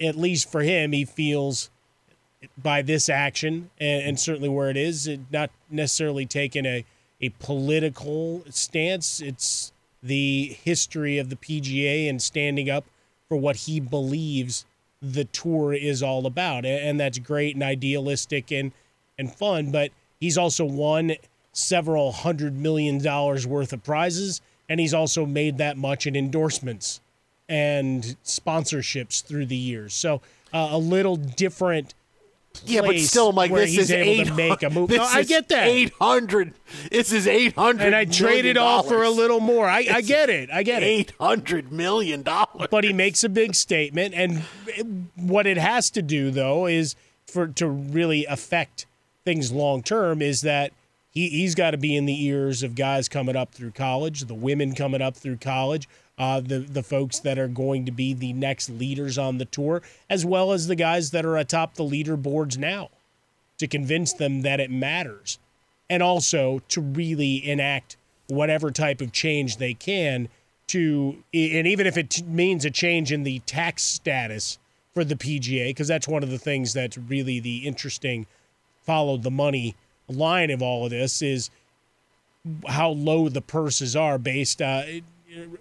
[0.00, 1.70] at least for him, he feels
[2.56, 6.84] by this action and, and certainly where it is, it not necessarily taking a,
[7.20, 9.20] a political stance.
[9.20, 12.86] It's the history of the PGA and standing up
[13.28, 14.64] for what he believes
[15.02, 16.64] the tour is all about.
[16.64, 18.72] And that's great and idealistic and,
[19.18, 19.70] and fun.
[19.70, 21.12] But he's also won
[21.52, 24.40] several hundred million dollars worth of prizes.
[24.70, 27.00] And he's also made that much in endorsements
[27.48, 29.92] and sponsorships through the years.
[29.92, 30.22] So
[30.54, 31.92] uh, a little different
[32.64, 34.88] yeah, but still, Mike, this is able to make a move.
[34.88, 35.68] This No, I is get that.
[35.68, 36.52] Eight hundred.
[36.90, 37.86] This is eight hundred.
[37.86, 39.66] and I traded off for a little more.
[39.68, 40.50] I, I get it.
[40.50, 40.86] I get it.
[40.86, 42.66] Eight hundred million dollars.
[42.70, 44.42] But he makes a big statement, and
[45.14, 48.86] what it has to do though is for to really affect
[49.24, 50.72] things long term is that
[51.10, 54.34] he he's got to be in the ears of guys coming up through college, the
[54.34, 55.88] women coming up through college.
[56.18, 59.82] Uh, the the folks that are going to be the next leaders on the tour,
[60.08, 62.90] as well as the guys that are atop the leaderboards now,
[63.56, 65.38] to convince them that it matters,
[65.88, 67.96] and also to really enact
[68.28, 70.28] whatever type of change they can
[70.70, 74.58] to, and even if it means a change in the tax status
[74.94, 78.26] for the PGA, because that's one of the things that's really the interesting
[78.84, 79.74] follow the money
[80.10, 81.50] line of all of this is
[82.68, 84.82] how low the purses are based uh,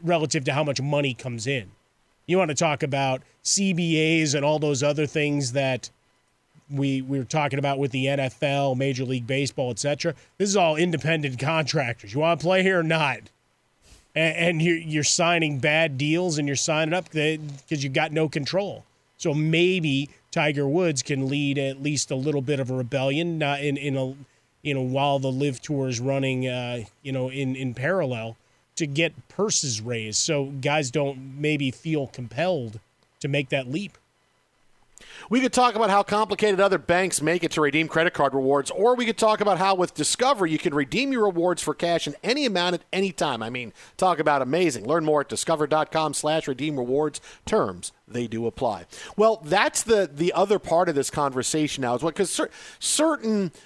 [0.02, 1.72] relative to how much money comes in.
[2.26, 5.90] You want to talk about CBAs and all those other things that
[6.70, 10.14] we we were talking about with the NFL, Major League Baseball, etc.
[10.38, 12.14] This is all independent contractors.
[12.14, 13.20] You want to play here or not?
[14.16, 18.28] And, and you're, you're signing bad deals and you're signing up because you've got no
[18.28, 18.86] control.
[19.18, 23.62] So maybe Tiger Woods can lead at least a little bit of a rebellion, not
[23.62, 24.16] in in a
[24.62, 28.38] you know while the LIV Tour is running, uh, you know, in in parallel
[28.76, 32.80] to get purses raised, so guys don't maybe feel compelled
[33.20, 33.98] to make that leap.
[35.30, 38.72] We could talk about how complicated other banks make it to redeem credit card rewards,
[38.72, 42.08] or we could talk about how with Discover you can redeem your rewards for cash
[42.08, 43.44] in any amount at any time.
[43.44, 44.86] I mean, talk about amazing.
[44.86, 47.22] Learn more at discover.com slash redeem rewards.
[47.46, 48.86] Terms, they do apply.
[49.16, 53.52] Well, that's the, the other part of this conversation now, is what because cer- certain–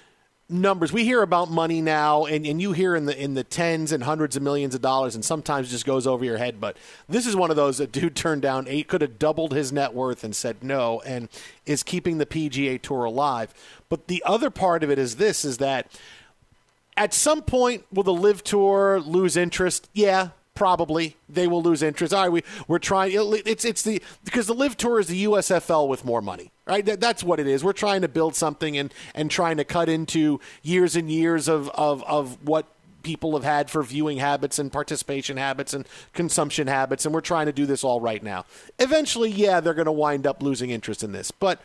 [0.48, 0.92] numbers.
[0.92, 4.02] We hear about money now and, and you hear in the in the tens and
[4.04, 6.76] hundreds of millions of dollars and sometimes just goes over your head but
[7.08, 9.94] this is one of those that dude turned down eight could have doubled his net
[9.94, 11.28] worth and said no and
[11.64, 13.54] is keeping the pga tour alive.
[13.88, 15.90] But the other part of it is this is that
[16.96, 19.88] at some point will the LIV tour lose interest?
[19.94, 22.14] Yeah probably they will lose interest.
[22.14, 23.12] All right, we we're trying.
[23.14, 26.84] It's it's the because the LIV Tour is the USFL with more money, right?
[26.84, 27.62] That, that's what it is.
[27.62, 31.68] We're trying to build something and and trying to cut into years and years of
[31.70, 32.66] of of what
[33.02, 37.46] people have had for viewing habits and participation habits and consumption habits, and we're trying
[37.46, 38.44] to do this all right now.
[38.78, 41.60] Eventually, yeah, they're going to wind up losing interest in this, but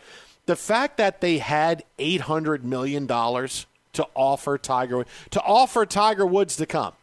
[0.47, 6.25] the fact that they had eight hundred million dollars to offer Tiger to offer Tiger
[6.25, 6.93] Woods to come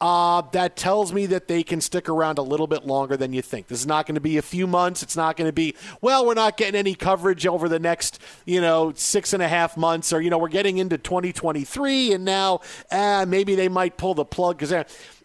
[0.00, 3.42] uh, that tells me that they can stick around a little bit longer than you
[3.42, 3.66] think.
[3.66, 5.02] This is not going to be a few months.
[5.02, 8.60] It's not going to be, well, we're not getting any coverage over the next, you
[8.60, 12.60] know, six and a half months, or, you know, we're getting into 2023, and now
[12.90, 14.72] uh, maybe they might pull the plug because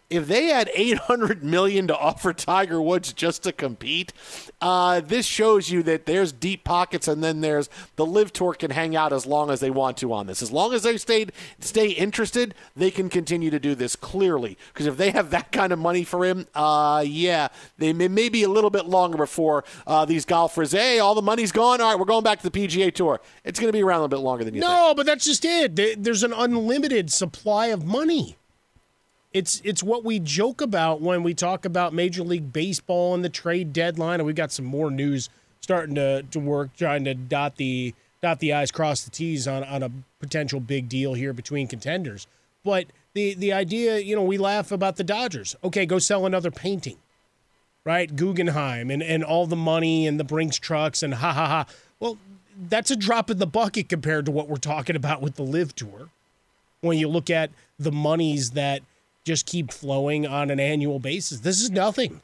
[0.08, 4.12] if they had 800 million to offer Tiger Woods just to compete,
[4.60, 8.70] uh, this shows you that there's deep pockets, and then there's the LIV Tour can
[8.70, 10.42] hang out as long as they want to on this.
[10.42, 11.26] As long as they stay
[11.58, 14.56] stay interested, they can continue to do this clearly.
[14.68, 18.28] Because if they have that kind of money for him, uh, yeah, they may, may
[18.28, 20.72] be a little bit longer before uh, these golfers.
[20.72, 21.80] Hey, all the money's gone.
[21.80, 23.20] All right, we're going back to the PGA Tour.
[23.44, 24.78] It's going to be around a little bit longer than you no, think.
[24.78, 26.02] No, but that's just it.
[26.02, 28.36] There's an unlimited supply of money.
[29.32, 33.28] It's it's what we joke about when we talk about Major League Baseball and the
[33.28, 35.28] trade deadline, and we've got some more news
[35.60, 39.64] starting to, to work, trying to dot the dot the i's, cross the t's on,
[39.64, 42.26] on a potential big deal here between contenders.
[42.64, 45.56] But the the idea, you know, we laugh about the Dodgers.
[45.64, 46.96] Okay, go sell another painting,
[47.84, 48.14] right?
[48.14, 51.66] Guggenheim and and all the money and the Brinks trucks and ha ha ha.
[51.98, 52.18] Well,
[52.68, 55.74] that's a drop in the bucket compared to what we're talking about with the LIV
[55.74, 56.08] Tour.
[56.80, 58.82] When you look at the monies that
[59.26, 61.40] just keep flowing on an annual basis.
[61.40, 62.22] This is nothing.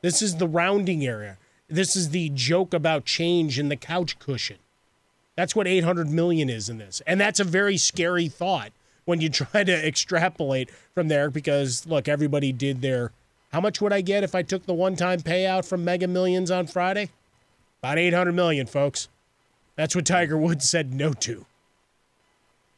[0.00, 1.36] This is the rounding area.
[1.68, 4.56] This is the joke about change in the couch cushion.
[5.36, 7.02] That's what 800 million is in this.
[7.06, 8.72] And that's a very scary thought
[9.04, 13.12] when you try to extrapolate from there because look, everybody did their
[13.52, 16.68] how much would I get if I took the one-time payout from Mega Millions on
[16.68, 17.10] Friday?
[17.82, 19.08] About 800 million, folks.
[19.74, 21.44] That's what Tiger Woods said no to.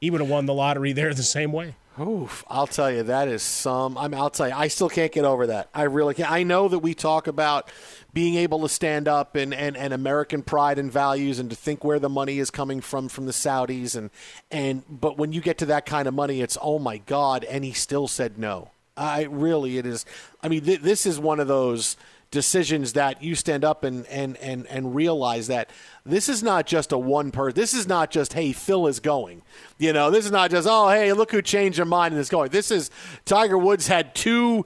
[0.00, 1.74] He would have won the lottery there the same way.
[2.00, 3.98] Oof, I'll tell you that is some.
[3.98, 4.14] I'm.
[4.14, 5.68] I'll tell you, I still can't get over that.
[5.74, 6.30] I really can't.
[6.30, 7.70] I know that we talk about
[8.14, 11.84] being able to stand up and, and, and American pride and values and to think
[11.84, 14.10] where the money is coming from from the Saudis and
[14.50, 17.62] and but when you get to that kind of money, it's oh my God, and
[17.62, 18.70] he still said no.
[18.96, 20.06] I really, it is.
[20.42, 21.96] I mean, th- this is one of those
[22.32, 25.70] decisions that you stand up and, and, and, and realize that
[26.04, 29.42] this is not just a one per this is not just hey phil is going.
[29.78, 32.28] You know this is not just oh hey look who changed their mind and is
[32.28, 32.50] going.
[32.50, 32.90] This is
[33.24, 34.64] tiger woods had two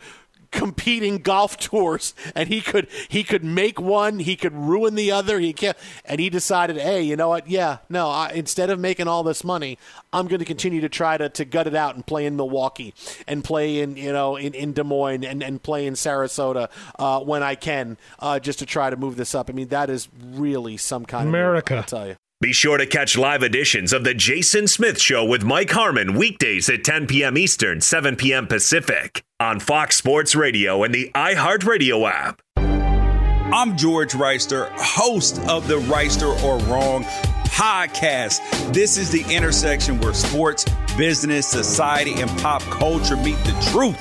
[0.50, 5.38] competing golf tours and he could he could make one he could ruin the other
[5.38, 5.74] he can
[6.04, 7.48] and he decided hey you know what?
[7.48, 9.78] Yeah no I, instead of making all this money
[10.12, 12.94] i'm going to continue to try to, to gut it out and play in milwaukee
[13.26, 16.68] and play in you know in, in des moines and, and play in sarasota
[16.98, 19.50] uh, when i can uh, just to try to move this up.
[19.50, 21.74] I mean that is really some kind America.
[21.74, 25.24] of i'll tell you Be sure to catch live editions of The Jason Smith Show
[25.24, 27.38] with Mike Harmon weekdays at 10 p.m.
[27.38, 28.46] Eastern, 7 p.m.
[28.46, 32.42] Pacific on Fox Sports Radio and the iHeartRadio app.
[32.58, 37.04] I'm George Wrighster, host of the Reister or Wrong
[37.44, 38.40] podcast.
[38.70, 40.66] This is the intersection where sports,
[40.98, 43.96] business, society, and pop culture meet the truth.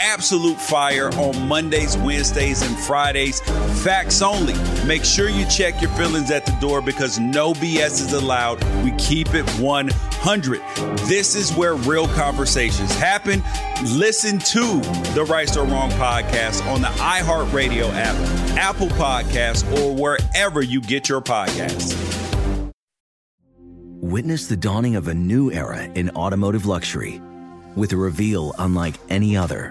[0.00, 3.40] Absolute fire on Mondays, Wednesdays, and Fridays.
[3.82, 4.54] Facts only.
[4.86, 8.62] Make sure you check your feelings at the door because no BS is allowed.
[8.84, 10.60] We keep it 100.
[11.08, 13.42] This is where real conversations happen.
[13.96, 14.80] Listen to
[15.14, 18.14] the Right or Wrong podcast on the iHeartRadio app,
[18.56, 21.96] Apple Podcasts, or wherever you get your podcasts.
[24.00, 27.20] Witness the dawning of a new era in automotive luxury
[27.74, 29.70] with a reveal unlike any other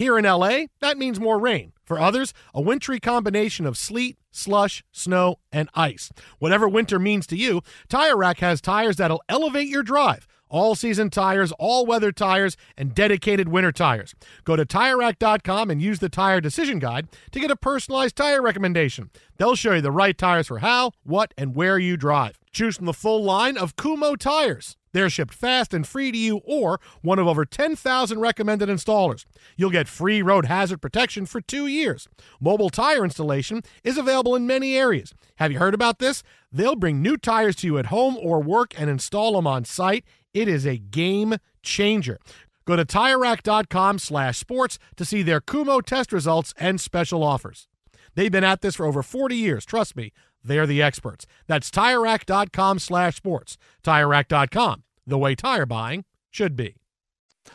[0.00, 1.74] Here in LA, that means more rain.
[1.84, 6.10] For others, a wintry combination of sleet, slush, snow, and ice.
[6.38, 10.26] Whatever winter means to you, Tire Rack has tires that'll elevate your drive.
[10.48, 14.14] All season tires, all weather tires, and dedicated winter tires.
[14.44, 19.10] Go to TireRack.com and use the Tire Decision Guide to get a personalized tire recommendation.
[19.36, 22.38] They'll show you the right tires for how, what, and where you drive.
[22.52, 24.78] Choose from the full line of Kumho tires.
[24.92, 29.24] They're shipped fast and free to you or one of over 10,000 recommended installers.
[29.56, 32.08] You'll get free road hazard protection for two years.
[32.40, 35.14] Mobile tire installation is available in many areas.
[35.36, 36.22] Have you heard about this?
[36.52, 40.04] They'll bring new tires to you at home or work and install them on site.
[40.34, 42.18] It is a game changer.
[42.66, 47.68] Go to TireRack.com slash sports to see their Kumho test results and special offers.
[48.14, 49.64] They've been at this for over 40 years.
[49.64, 50.12] Trust me,
[50.42, 51.26] they're the experts.
[51.46, 53.56] That's TireRack.com slash sports.
[53.84, 56.76] TireRack.com, the way tire buying should be.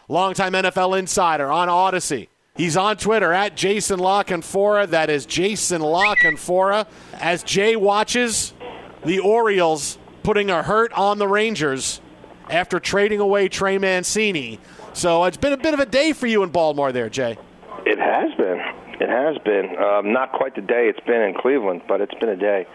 [0.07, 2.27] Longtime NFL insider on Audacy.
[2.55, 4.87] He's on Twitter at Jason La Canfora.
[4.87, 6.87] That is Jason La Canfora.
[7.13, 8.53] As Jay watches
[9.03, 11.99] the Orioles putting a hurt on the Rangers
[12.49, 14.59] after trading away Trey Mancini.
[14.93, 17.37] So it's been a bit of a day for you in Baltimore there, Jay.
[17.85, 18.61] It has been.
[18.99, 19.77] It has been.
[19.77, 22.65] Um, not quite the day it's been in Cleveland, but it's been a day.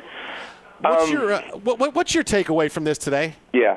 [0.80, 3.34] What's Um, your uh, what, what's your takeaway from this today?
[3.52, 3.76] Yeah.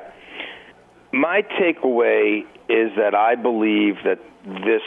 [1.12, 4.82] My takeaway is that I believe that this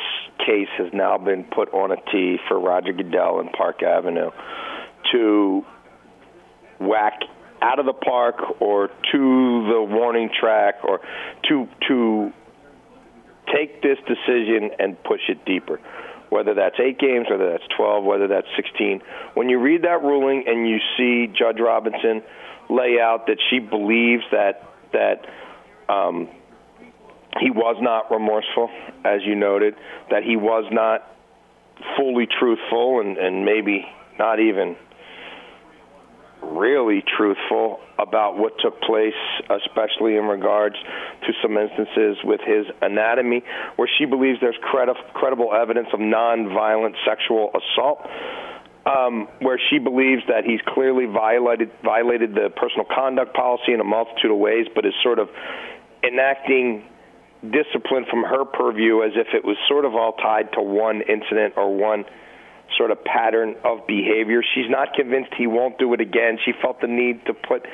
[0.45, 4.31] case has now been put on a tee for Roger Goodell and Park Avenue
[5.13, 5.65] to
[6.79, 7.21] whack
[7.63, 11.01] out of the park or to the warning track or
[11.49, 12.33] to to
[13.55, 15.81] take this decision and push it deeper.
[16.29, 19.01] Whether that's eight games, whether that's 12, whether that's 16.
[19.35, 22.23] When you read that ruling and you see Judge Robinson
[22.69, 24.63] lay out that she believes that
[24.93, 25.27] that
[25.89, 26.29] um,
[27.41, 28.71] he was not remorseful,
[29.05, 29.75] as you noted,
[30.11, 31.07] that he was not
[31.97, 33.87] fully truthful and, and maybe
[34.19, 34.77] not even
[36.43, 39.15] really truthful about what took place,
[39.51, 40.77] especially in regards
[41.27, 43.43] to some instances with his anatomy,
[43.77, 48.09] where she believes there's credi- credible evidence of nonviolent sexual assault.
[48.87, 53.85] Um, where she believes that he's clearly violated violated the personal conduct policy in a
[53.85, 55.29] multitude of ways, but is sort of
[56.05, 56.85] enacting
[57.43, 61.55] discipline from her purview as if it was sort of all tied to one incident
[61.57, 62.05] or one
[62.77, 64.43] sort of pattern of behavior.
[64.55, 66.39] She's not convinced he won't do it again.
[66.45, 67.67] She felt the need to put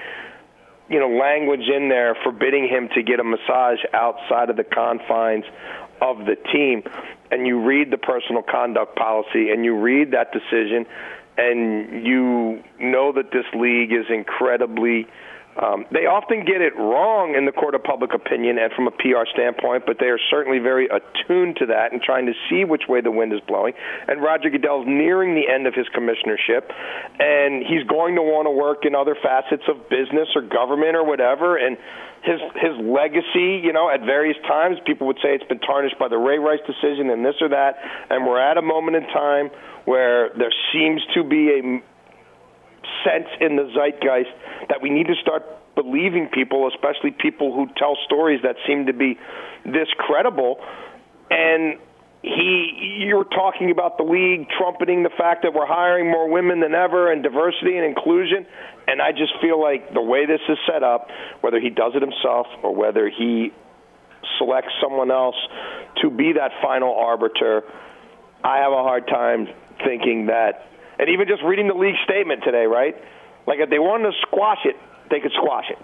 [0.89, 5.45] you know language in there forbidding him to get a massage outside of the confines
[6.01, 6.83] of the team
[7.31, 10.85] and you read the personal conduct policy and you read that decision
[11.39, 15.07] and you know that this league is incredibly
[15.61, 18.91] um, they often get it wrong in the court of public opinion and from a
[18.91, 22.89] PR standpoint, but they are certainly very attuned to that and trying to see which
[22.89, 23.75] way the wind is blowing.
[24.09, 26.73] And Roger Goodell's nearing the end of his commissionership,
[27.21, 31.05] and he's going to want to work in other facets of business or government or
[31.05, 31.61] whatever.
[31.61, 31.77] And
[32.25, 36.09] his his legacy, you know, at various times, people would say it's been tarnished by
[36.09, 37.77] the Ray Rice decision and this or that.
[38.09, 39.51] And we're at a moment in time
[39.85, 41.92] where there seems to be a
[43.05, 44.31] sense in the zeitgeist
[44.69, 48.93] that we need to start believing people, especially people who tell stories that seem to
[48.93, 49.19] be
[49.65, 50.61] this credible.
[51.31, 51.79] And
[52.23, 56.75] he, you're talking about the league trumpeting the fact that we're hiring more women than
[56.75, 58.47] ever and diversity and inclusion.
[58.87, 61.09] And I just feel like the way this is set up,
[61.41, 63.53] whether he does it himself or whether he
[64.39, 65.37] selects someone else
[66.03, 67.63] to be that final arbiter,
[68.45, 69.49] I have a hard time
[69.85, 70.67] thinking that
[70.99, 72.97] and even just reading the league statement today, right?
[73.47, 74.77] Like if they wanted to squash it,
[75.11, 75.79] they could squash it.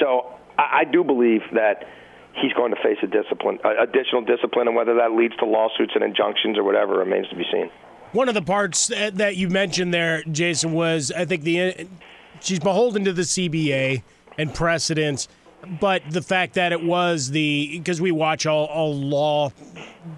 [0.00, 1.84] So I, I do believe that
[2.40, 6.02] he's going to face a discipline, additional discipline, and whether that leads to lawsuits and
[6.02, 7.70] injunctions or whatever remains to be seen.
[8.12, 11.86] One of the parts that that you mentioned there, Jason, was I think the
[12.40, 14.02] she's beholden to the CBA
[14.36, 15.28] and precedents,
[15.80, 19.50] but the fact that it was the because we watch all, all law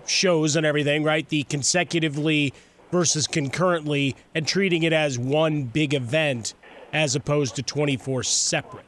[0.06, 1.28] shows and everything, right?
[1.28, 2.52] The consecutively
[2.95, 6.55] versus concurrently and treating it as one big event
[6.92, 8.86] as opposed to 24 separate.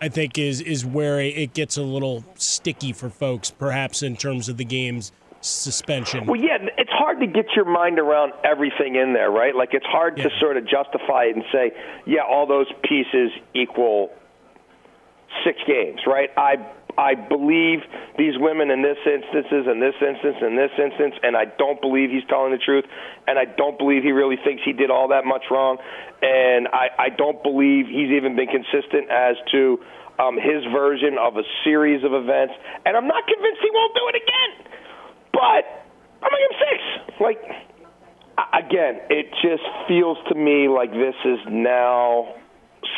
[0.00, 4.48] I think is is where it gets a little sticky for folks, perhaps in terms
[4.48, 5.12] of the game's
[5.42, 6.24] suspension.
[6.24, 9.54] Well, yeah, it's hard to get your mind around everything in there, right?
[9.54, 10.24] Like it's hard yeah.
[10.24, 11.72] to sort of justify it and say,
[12.06, 14.10] yeah, all those pieces equal
[15.44, 16.30] six games, right?
[16.38, 16.56] I
[16.98, 17.80] I believe
[18.18, 22.10] these women in this instances, in this instance, in this instance, and I don't believe
[22.10, 22.84] he's telling the truth,
[23.26, 25.78] and I don't believe he really thinks he did all that much wrong,
[26.22, 29.78] and I, I don't believe he's even been consistent as to
[30.18, 34.04] um, his version of a series of events, and I'm not convinced he won't do
[34.12, 34.50] it again.
[35.32, 35.62] But
[36.22, 36.78] I'm give him six.
[37.20, 37.40] Like
[38.52, 42.34] again, it just feels to me like this is now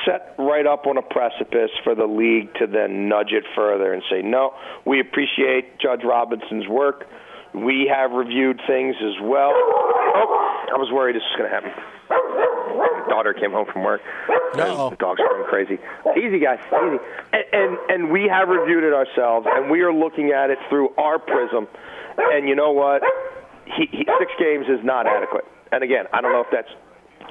[0.05, 4.03] set right up on a precipice for the league to then nudge it further and
[4.11, 4.55] say, no,
[4.85, 7.07] we appreciate Judge Robinson's work.
[7.55, 9.53] We have reviewed things as well.
[9.55, 11.73] Oh, I was worried this was going to happen.
[12.09, 14.01] My daughter came home from work.
[14.57, 14.91] No.
[14.91, 15.79] The dog's going crazy.
[16.17, 16.99] Easy, guys, easy.
[17.33, 20.95] And, and and we have reviewed it ourselves, and we are looking at it through
[20.97, 21.69] our prism.
[22.17, 23.03] And you know what?
[23.67, 25.45] He, he, six games is not adequate.
[25.71, 26.73] And again, I don't know if that's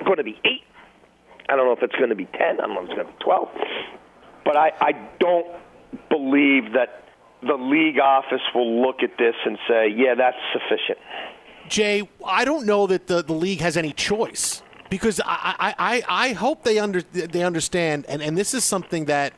[0.06, 0.64] going to be eight.
[1.52, 2.60] I don't know if it's going to be ten.
[2.60, 3.50] I don't know if it's going to be twelve.
[4.46, 5.48] But I, I don't
[6.10, 7.06] believe that
[7.42, 10.98] the league office will look at this and say, "Yeah, that's sufficient."
[11.68, 16.04] Jay, I don't know that the, the league has any choice because I, I, I,
[16.10, 19.34] I hope they under they understand, and, and this is something that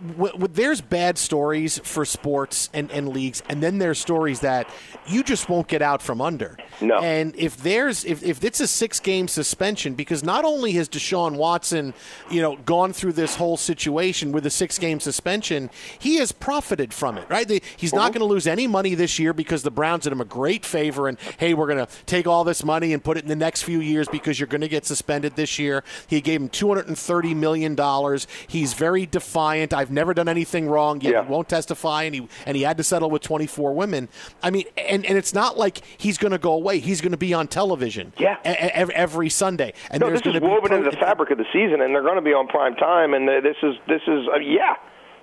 [0.00, 4.68] w- w- there's bad stories for sports and, and leagues, and then there's stories that
[5.06, 6.56] you just won't get out from under.
[6.80, 6.98] No.
[6.98, 11.36] And if there's if, if it's a six game suspension, because not only has Deshaun
[11.36, 11.94] Watson,
[12.30, 16.92] you know, gone through this whole situation with a six game suspension, he has profited
[16.94, 17.48] from it, right?
[17.48, 18.14] The, he's not mhm.
[18.14, 21.08] going to lose any money this year because the Browns did him a great favor,
[21.08, 23.62] and hey, we're going to take all this money and put it in the next
[23.62, 25.84] few years because you're going to get suspended this year.
[26.06, 28.26] He gave him two hundred and thirty million dollars.
[28.46, 29.72] He's very defiant.
[29.72, 31.00] I've never done anything wrong.
[31.00, 31.24] Yet Yeah.
[31.24, 34.08] he won't testify, and he and he had to settle with twenty four women.
[34.42, 36.78] I mean, and and it's not like he's going to go away.
[36.78, 38.12] He's going to be on television.
[38.18, 38.36] Yeah.
[38.44, 39.72] every, every Sunday.
[39.90, 42.02] And no, there's this is woven pro- into the fabric of the season, and they're
[42.02, 43.14] going to be on prime time.
[43.14, 44.74] And this is this is uh, yeah,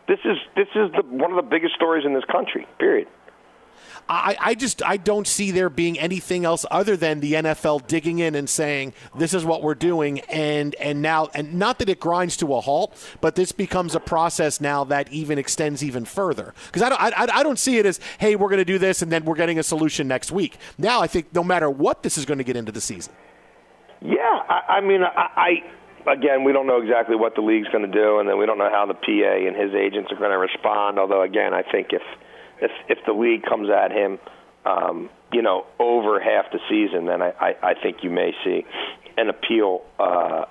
[0.07, 2.67] this is this is the one of the biggest stories in this country.
[2.79, 3.07] Period.
[4.07, 8.19] I, I just I don't see there being anything else other than the NFL digging
[8.19, 11.99] in and saying this is what we're doing and and now and not that it
[11.99, 16.53] grinds to a halt, but this becomes a process now that even extends even further
[16.67, 19.01] because I don't I, I don't see it as hey we're going to do this
[19.01, 20.57] and then we're getting a solution next week.
[20.77, 23.13] Now I think no matter what this is going to get into the season.
[24.01, 24.17] Yeah,
[24.49, 25.63] I, I mean, I,
[26.05, 28.45] I again, we don't know exactly what the league's going to do, and then we
[28.45, 30.99] don't know how the PA and his agents are going to respond.
[30.99, 32.03] Although, again, I think if
[32.61, 34.19] if if the league comes at him,
[34.65, 38.65] um, you know, over half the season, then I, I, I think you may see
[39.17, 40.45] an appeal uh,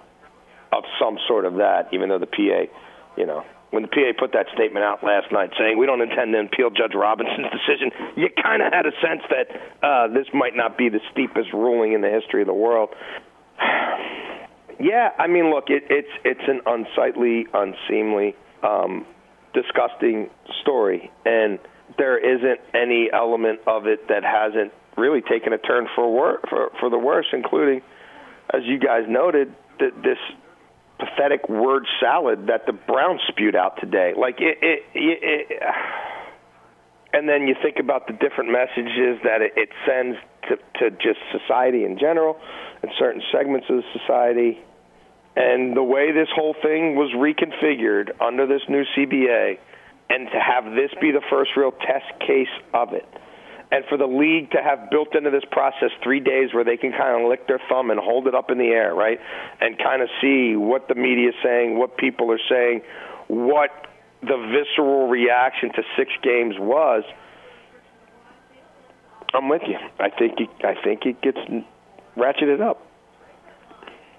[0.72, 1.88] of some sort of that.
[1.92, 2.70] Even though the PA,
[3.16, 3.44] you know.
[3.70, 6.70] When the PA put that statement out last night saying we don't intend to appeal
[6.70, 9.50] Judge Robinson's decision, you kind of had a sense that
[9.82, 12.90] uh, this might not be the steepest ruling in the history of the world.
[14.80, 19.06] Yeah, I mean, look, it, it's it's an unsightly, unseemly, um,
[19.54, 20.30] disgusting
[20.62, 21.58] story, and
[21.98, 26.70] there isn't any element of it that hasn't really taken a turn for wor- for,
[26.80, 27.82] for the worse, including,
[28.52, 30.18] as you guys noted, that this
[30.98, 34.12] pathetic word salad that the Browns spewed out today.
[34.16, 35.18] Like it, it, it,
[35.50, 35.62] it
[37.12, 40.18] and then you think about the different messages that it, it sends
[40.48, 42.38] to, to just society in general
[42.82, 44.60] and certain segments of society.
[45.36, 49.58] And the way this whole thing was reconfigured under this new CBA,
[50.10, 53.06] and to have this be the first real test case of it,
[53.72, 56.92] and for the league to have built into this process three days where they can
[56.92, 59.18] kind of lick their thumb and hold it up in the air, right?
[59.60, 62.82] And kind of see what the media is saying, what people are saying,
[63.28, 63.70] what
[64.20, 67.02] the visceral reaction to six games was.
[69.32, 69.76] I'm with you.
[69.98, 71.38] I think it, I think it gets
[72.16, 72.86] ratcheted up.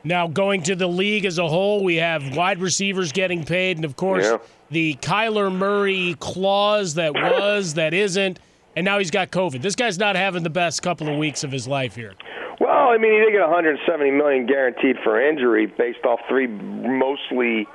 [0.04, 3.86] Now, going to the league as a whole, we have wide receivers getting paid, and
[3.86, 4.38] of course, Yeah.
[4.70, 8.40] The Kyler Murray clause that was, that isn't,
[8.76, 9.62] and now he's got COVID.
[9.62, 12.14] This guy's not having the best couple of weeks of his life here.
[12.60, 17.68] Well, I mean, he did get 170 million guaranteed for injury based off three mostly,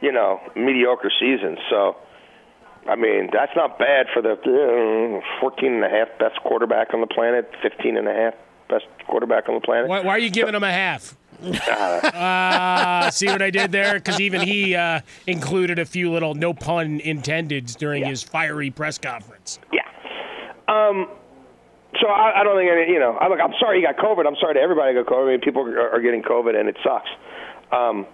[0.00, 1.58] you know, mediocre seasons.
[1.70, 1.96] So,
[2.86, 7.00] I mean, that's not bad for the uh, 14 and a half best quarterback on
[7.00, 8.34] the planet, 15 and a half
[8.68, 9.88] best quarterback on the planet.
[9.88, 11.16] Why, why are you giving him a half?
[11.42, 13.94] Ah, see what I did there?
[13.94, 18.98] Because even he uh, included a few little no pun intended during his fiery press
[18.98, 19.58] conference.
[19.72, 19.82] Yeah.
[20.68, 21.08] Um.
[22.00, 22.92] So I, I don't think any.
[22.92, 23.40] You know, I look.
[23.40, 24.26] I'm sorry you got COVID.
[24.26, 25.28] I'm sorry to everybody got COVID.
[25.28, 27.08] I mean, people are, are getting COVID, and it sucks.
[27.72, 28.06] Um.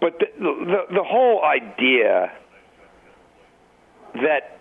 [0.00, 2.32] But the, the the whole idea
[4.14, 4.58] that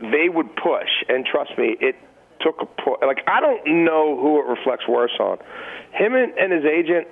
[0.00, 1.96] they would push, and trust me, it
[2.42, 2.98] took a push.
[3.06, 5.38] Like I don't know who it reflects worse on,
[5.92, 7.08] him and, and his agent,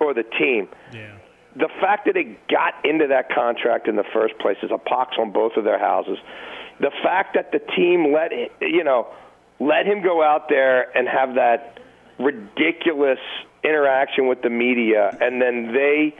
[0.00, 0.68] or the team.
[0.92, 1.16] Yeah.
[1.56, 5.16] the fact that it got into that contract in the first place is a pox
[5.18, 6.18] on both of their houses.
[6.80, 9.08] The fact that the team let you know
[9.60, 11.78] let him go out there and have that
[12.18, 13.20] ridiculous
[13.62, 16.14] interaction with the media, and then they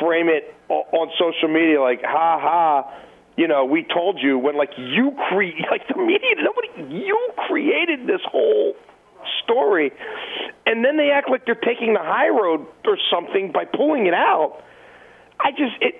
[0.00, 2.92] frame it on social media like, "Ha ha."
[3.36, 8.06] You know, we told you when like you create like the media, nobody you created
[8.06, 8.74] this whole
[9.42, 9.92] story,
[10.66, 14.14] and then they act like they're taking the high road or something by pulling it
[14.14, 14.62] out.
[15.40, 15.94] I just it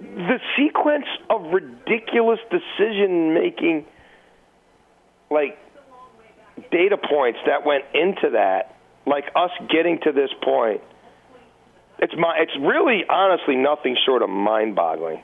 [0.00, 3.86] the sequence of ridiculous decision making,
[5.30, 5.58] like
[6.70, 8.76] data points that went into that,
[9.06, 10.80] like us getting to this point.
[11.98, 15.22] It's my it's really honestly nothing short of mind boggling.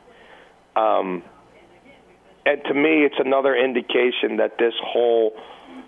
[0.77, 1.23] Um,
[2.45, 5.33] and to me, it's another indication that this whole,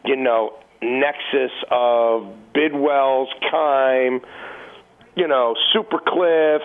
[0.04, 4.20] you know, nexus of Bidwell's, Keim,
[5.16, 6.60] you know, Supercliff,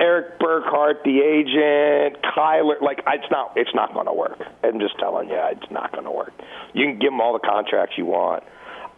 [0.00, 2.80] Erik Burkhardt, the agent, Kyler.
[2.80, 4.40] Like it's not, it's not going to work.
[4.64, 6.32] I'm just telling you, it's not going to work.
[6.74, 8.42] You can give them all the contracts you want.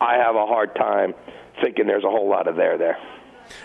[0.00, 1.14] I have a hard time
[1.62, 2.98] thinking there's a whole lot of there there.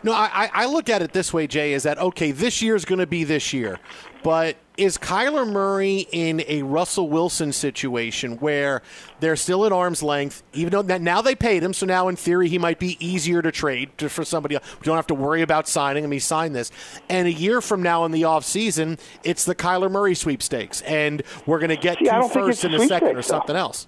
[0.04, 2.86] No, I, I look at it this way, Jay, is that okay, this year is
[2.86, 3.80] going to be this year.
[4.22, 8.82] But is Kyler Murray in a Russell Wilson situation where
[9.20, 12.50] they're still at arm's length, even though now they paid him, so now in theory
[12.50, 14.66] he might be easier to trade for somebody else.
[14.80, 16.12] We don't have to worry about signing him.
[16.12, 16.72] He signed this.
[17.10, 20.82] And a year from now in the offseason, it's the Kyler Murray sweepstakes.
[20.82, 23.60] And we're going to get See, two firsts in a second or something though.
[23.60, 23.88] else.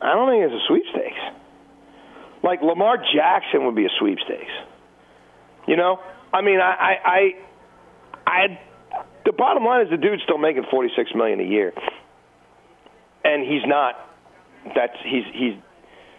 [0.00, 1.18] I don't think it's a sweepstakes.
[2.42, 4.52] Like Lamar Jackson would be a sweepstakes.
[5.68, 6.00] You know,
[6.32, 7.38] I mean, I, I, I,
[8.26, 8.58] I
[9.26, 11.74] the bottom line is the dude's still making forty six million a year,
[13.22, 13.94] and he's not.
[14.74, 15.54] That's he's he's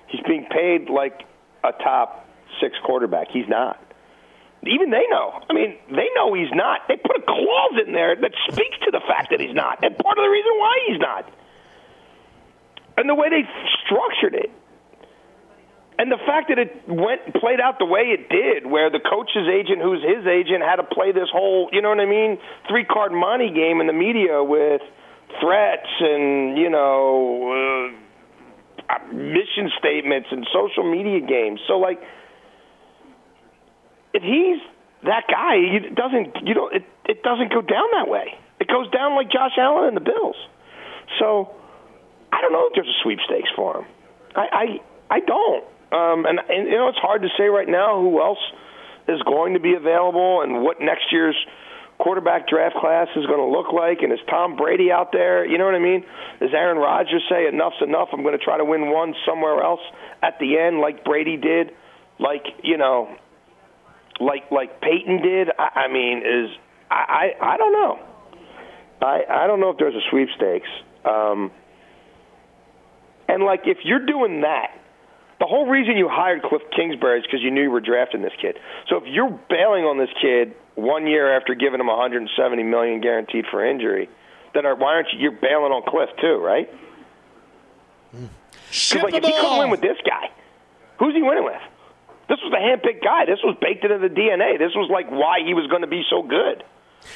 [0.08, 1.22] he's being paid like
[1.64, 2.28] a top
[2.62, 3.30] six quarterback.
[3.34, 3.82] He's not.
[4.68, 5.42] Even they know.
[5.50, 6.82] I mean, they know he's not.
[6.88, 9.98] They put a clause in there that speaks to the fact that he's not, and
[9.98, 11.34] part of the reason why he's not.
[12.98, 13.50] And the way they
[13.86, 14.52] structured it,
[16.00, 19.52] and the fact that it went played out the way it did, where the coach's
[19.52, 22.40] agent, who's his agent, had to play this whole, you know what I mean,
[22.70, 24.80] three card money game in the media with
[25.44, 27.92] threats and you know
[28.88, 31.60] uh, mission statements and social media games.
[31.68, 32.00] So like,
[34.14, 34.64] if he's
[35.04, 38.40] that guy, it doesn't you know it it doesn't go down that way.
[38.62, 40.40] It goes down like Josh Allen and the Bills.
[41.20, 41.52] So
[42.32, 43.86] I don't know if there's a sweepstakes for him.
[44.34, 44.80] I
[45.12, 45.66] I, I don't.
[45.92, 48.42] Um, and, and you know, it's hard to say right now who else
[49.08, 51.36] is going to be available and what next year's
[51.98, 54.00] quarterback draft class is going to look like.
[54.02, 55.46] And is Tom Brady out there?
[55.46, 56.06] You know what I mean?
[56.40, 58.10] Does Aaron Rodgers say enough's enough?
[58.14, 59.82] I'm going to try to win one somewhere else
[60.22, 61.72] at the end, like Brady did,
[62.20, 63.16] like you know,
[64.20, 65.50] like like Peyton did.
[65.58, 66.50] I, I mean, is
[66.92, 68.00] I, I I don't know.
[69.02, 70.68] I I don't know if there's a sweepstakes.
[71.06, 71.52] Um,
[73.28, 74.79] and like if you're doing that
[75.40, 78.34] the whole reason you hired Cliff Kingsbury is because you knew you were drafting this
[78.42, 78.60] kid.
[78.90, 83.46] So if you're bailing on this kid one year after giving him 170 million guaranteed
[83.50, 84.10] for injury,
[84.54, 85.20] then why aren't you?
[85.20, 86.70] You're bailing on Cliff too, right?
[88.12, 88.26] Hmm.
[88.70, 90.30] Because like if he couldn't win with this guy,
[91.00, 91.62] who's he winning with?
[92.28, 93.26] This was the handpicked guy.
[93.26, 94.60] This was baked into the DNA.
[94.60, 96.64] This was like why he was going to be so good.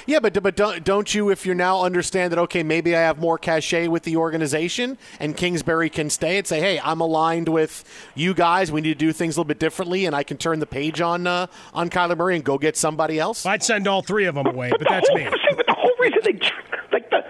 [0.06, 3.20] Yeah, but but don't, don't you, if you now understand that, okay, maybe I have
[3.20, 7.84] more cachet with the organization and Kingsbury can stay and say, hey, I'm aligned with
[8.16, 8.72] you guys.
[8.72, 11.02] We need to do things a little bit differently, and I can turn the page
[11.02, 13.46] on uh, on Kyler Murray and go get somebody else?
[13.46, 15.28] I'd send all three of them away, but that's me.
[15.56, 16.40] but the whole reason they,
[16.92, 17.24] like, the,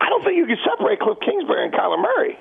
[0.00, 2.38] I don't think you can separate Cliff Kingsbury and Kyler Murray.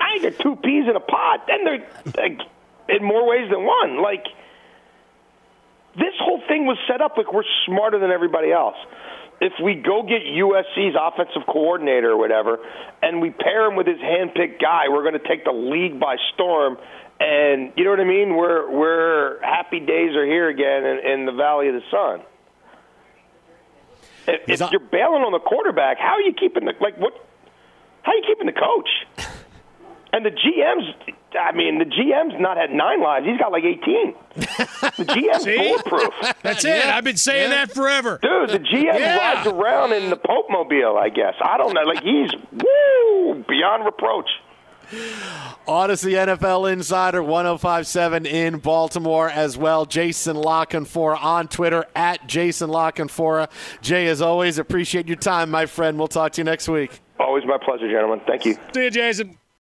[0.00, 2.40] I think they're two peas in a pod, and they're like,
[2.88, 4.02] in more ways than one.
[4.02, 4.26] Like,
[5.96, 8.76] this whole thing was set up like we're smarter than everybody else.
[9.40, 12.58] If we go get USC's offensive coordinator or whatever,
[13.02, 16.16] and we pair him with his handpicked guy, we're going to take the league by
[16.34, 16.78] storm.
[17.20, 18.36] And you know what I mean?
[18.36, 22.22] We're we're happy days are here again in, in the Valley of the Sun.
[24.28, 27.12] If, if you're bailing on the quarterback, how are you keeping the like what?
[28.02, 29.26] How are you keeping the coach?
[30.12, 33.26] And the GM's, I mean, the GM's not had nine lives.
[33.26, 34.14] He's got like 18.
[34.34, 34.42] The
[35.04, 35.56] GM's See?
[35.56, 36.14] bulletproof.
[36.42, 36.84] That's it.
[36.86, 38.18] I've been saying that forever.
[38.22, 39.16] Dude, the GM Yeah.
[39.34, 41.34] rides around in the Pope Mobile, I guess.
[41.42, 41.82] I don't know.
[41.82, 44.28] Like, he's, woo, beyond reproach.
[45.66, 49.84] Audacy NFL Insider 1057 in Baltimore as well.
[49.84, 53.48] Jason La Canfora on Twitter at Jason La Canfora.
[53.82, 55.98] Jay, as always, appreciate your time, my friend.
[55.98, 57.00] We'll talk to you next week.
[57.18, 58.20] Always my pleasure, gentlemen.
[58.28, 58.54] Thank you.
[58.74, 59.38] See you, Jason.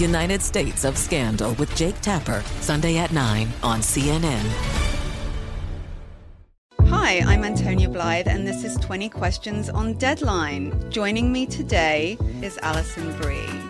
[0.00, 4.42] United States of Scandal with Jake Tapper, Sunday at 9 on CNN.
[6.88, 10.90] Hi, I'm Antonia Blythe, and this is 20 Questions on Deadline.
[10.90, 13.69] Joining me today is Alison Brie.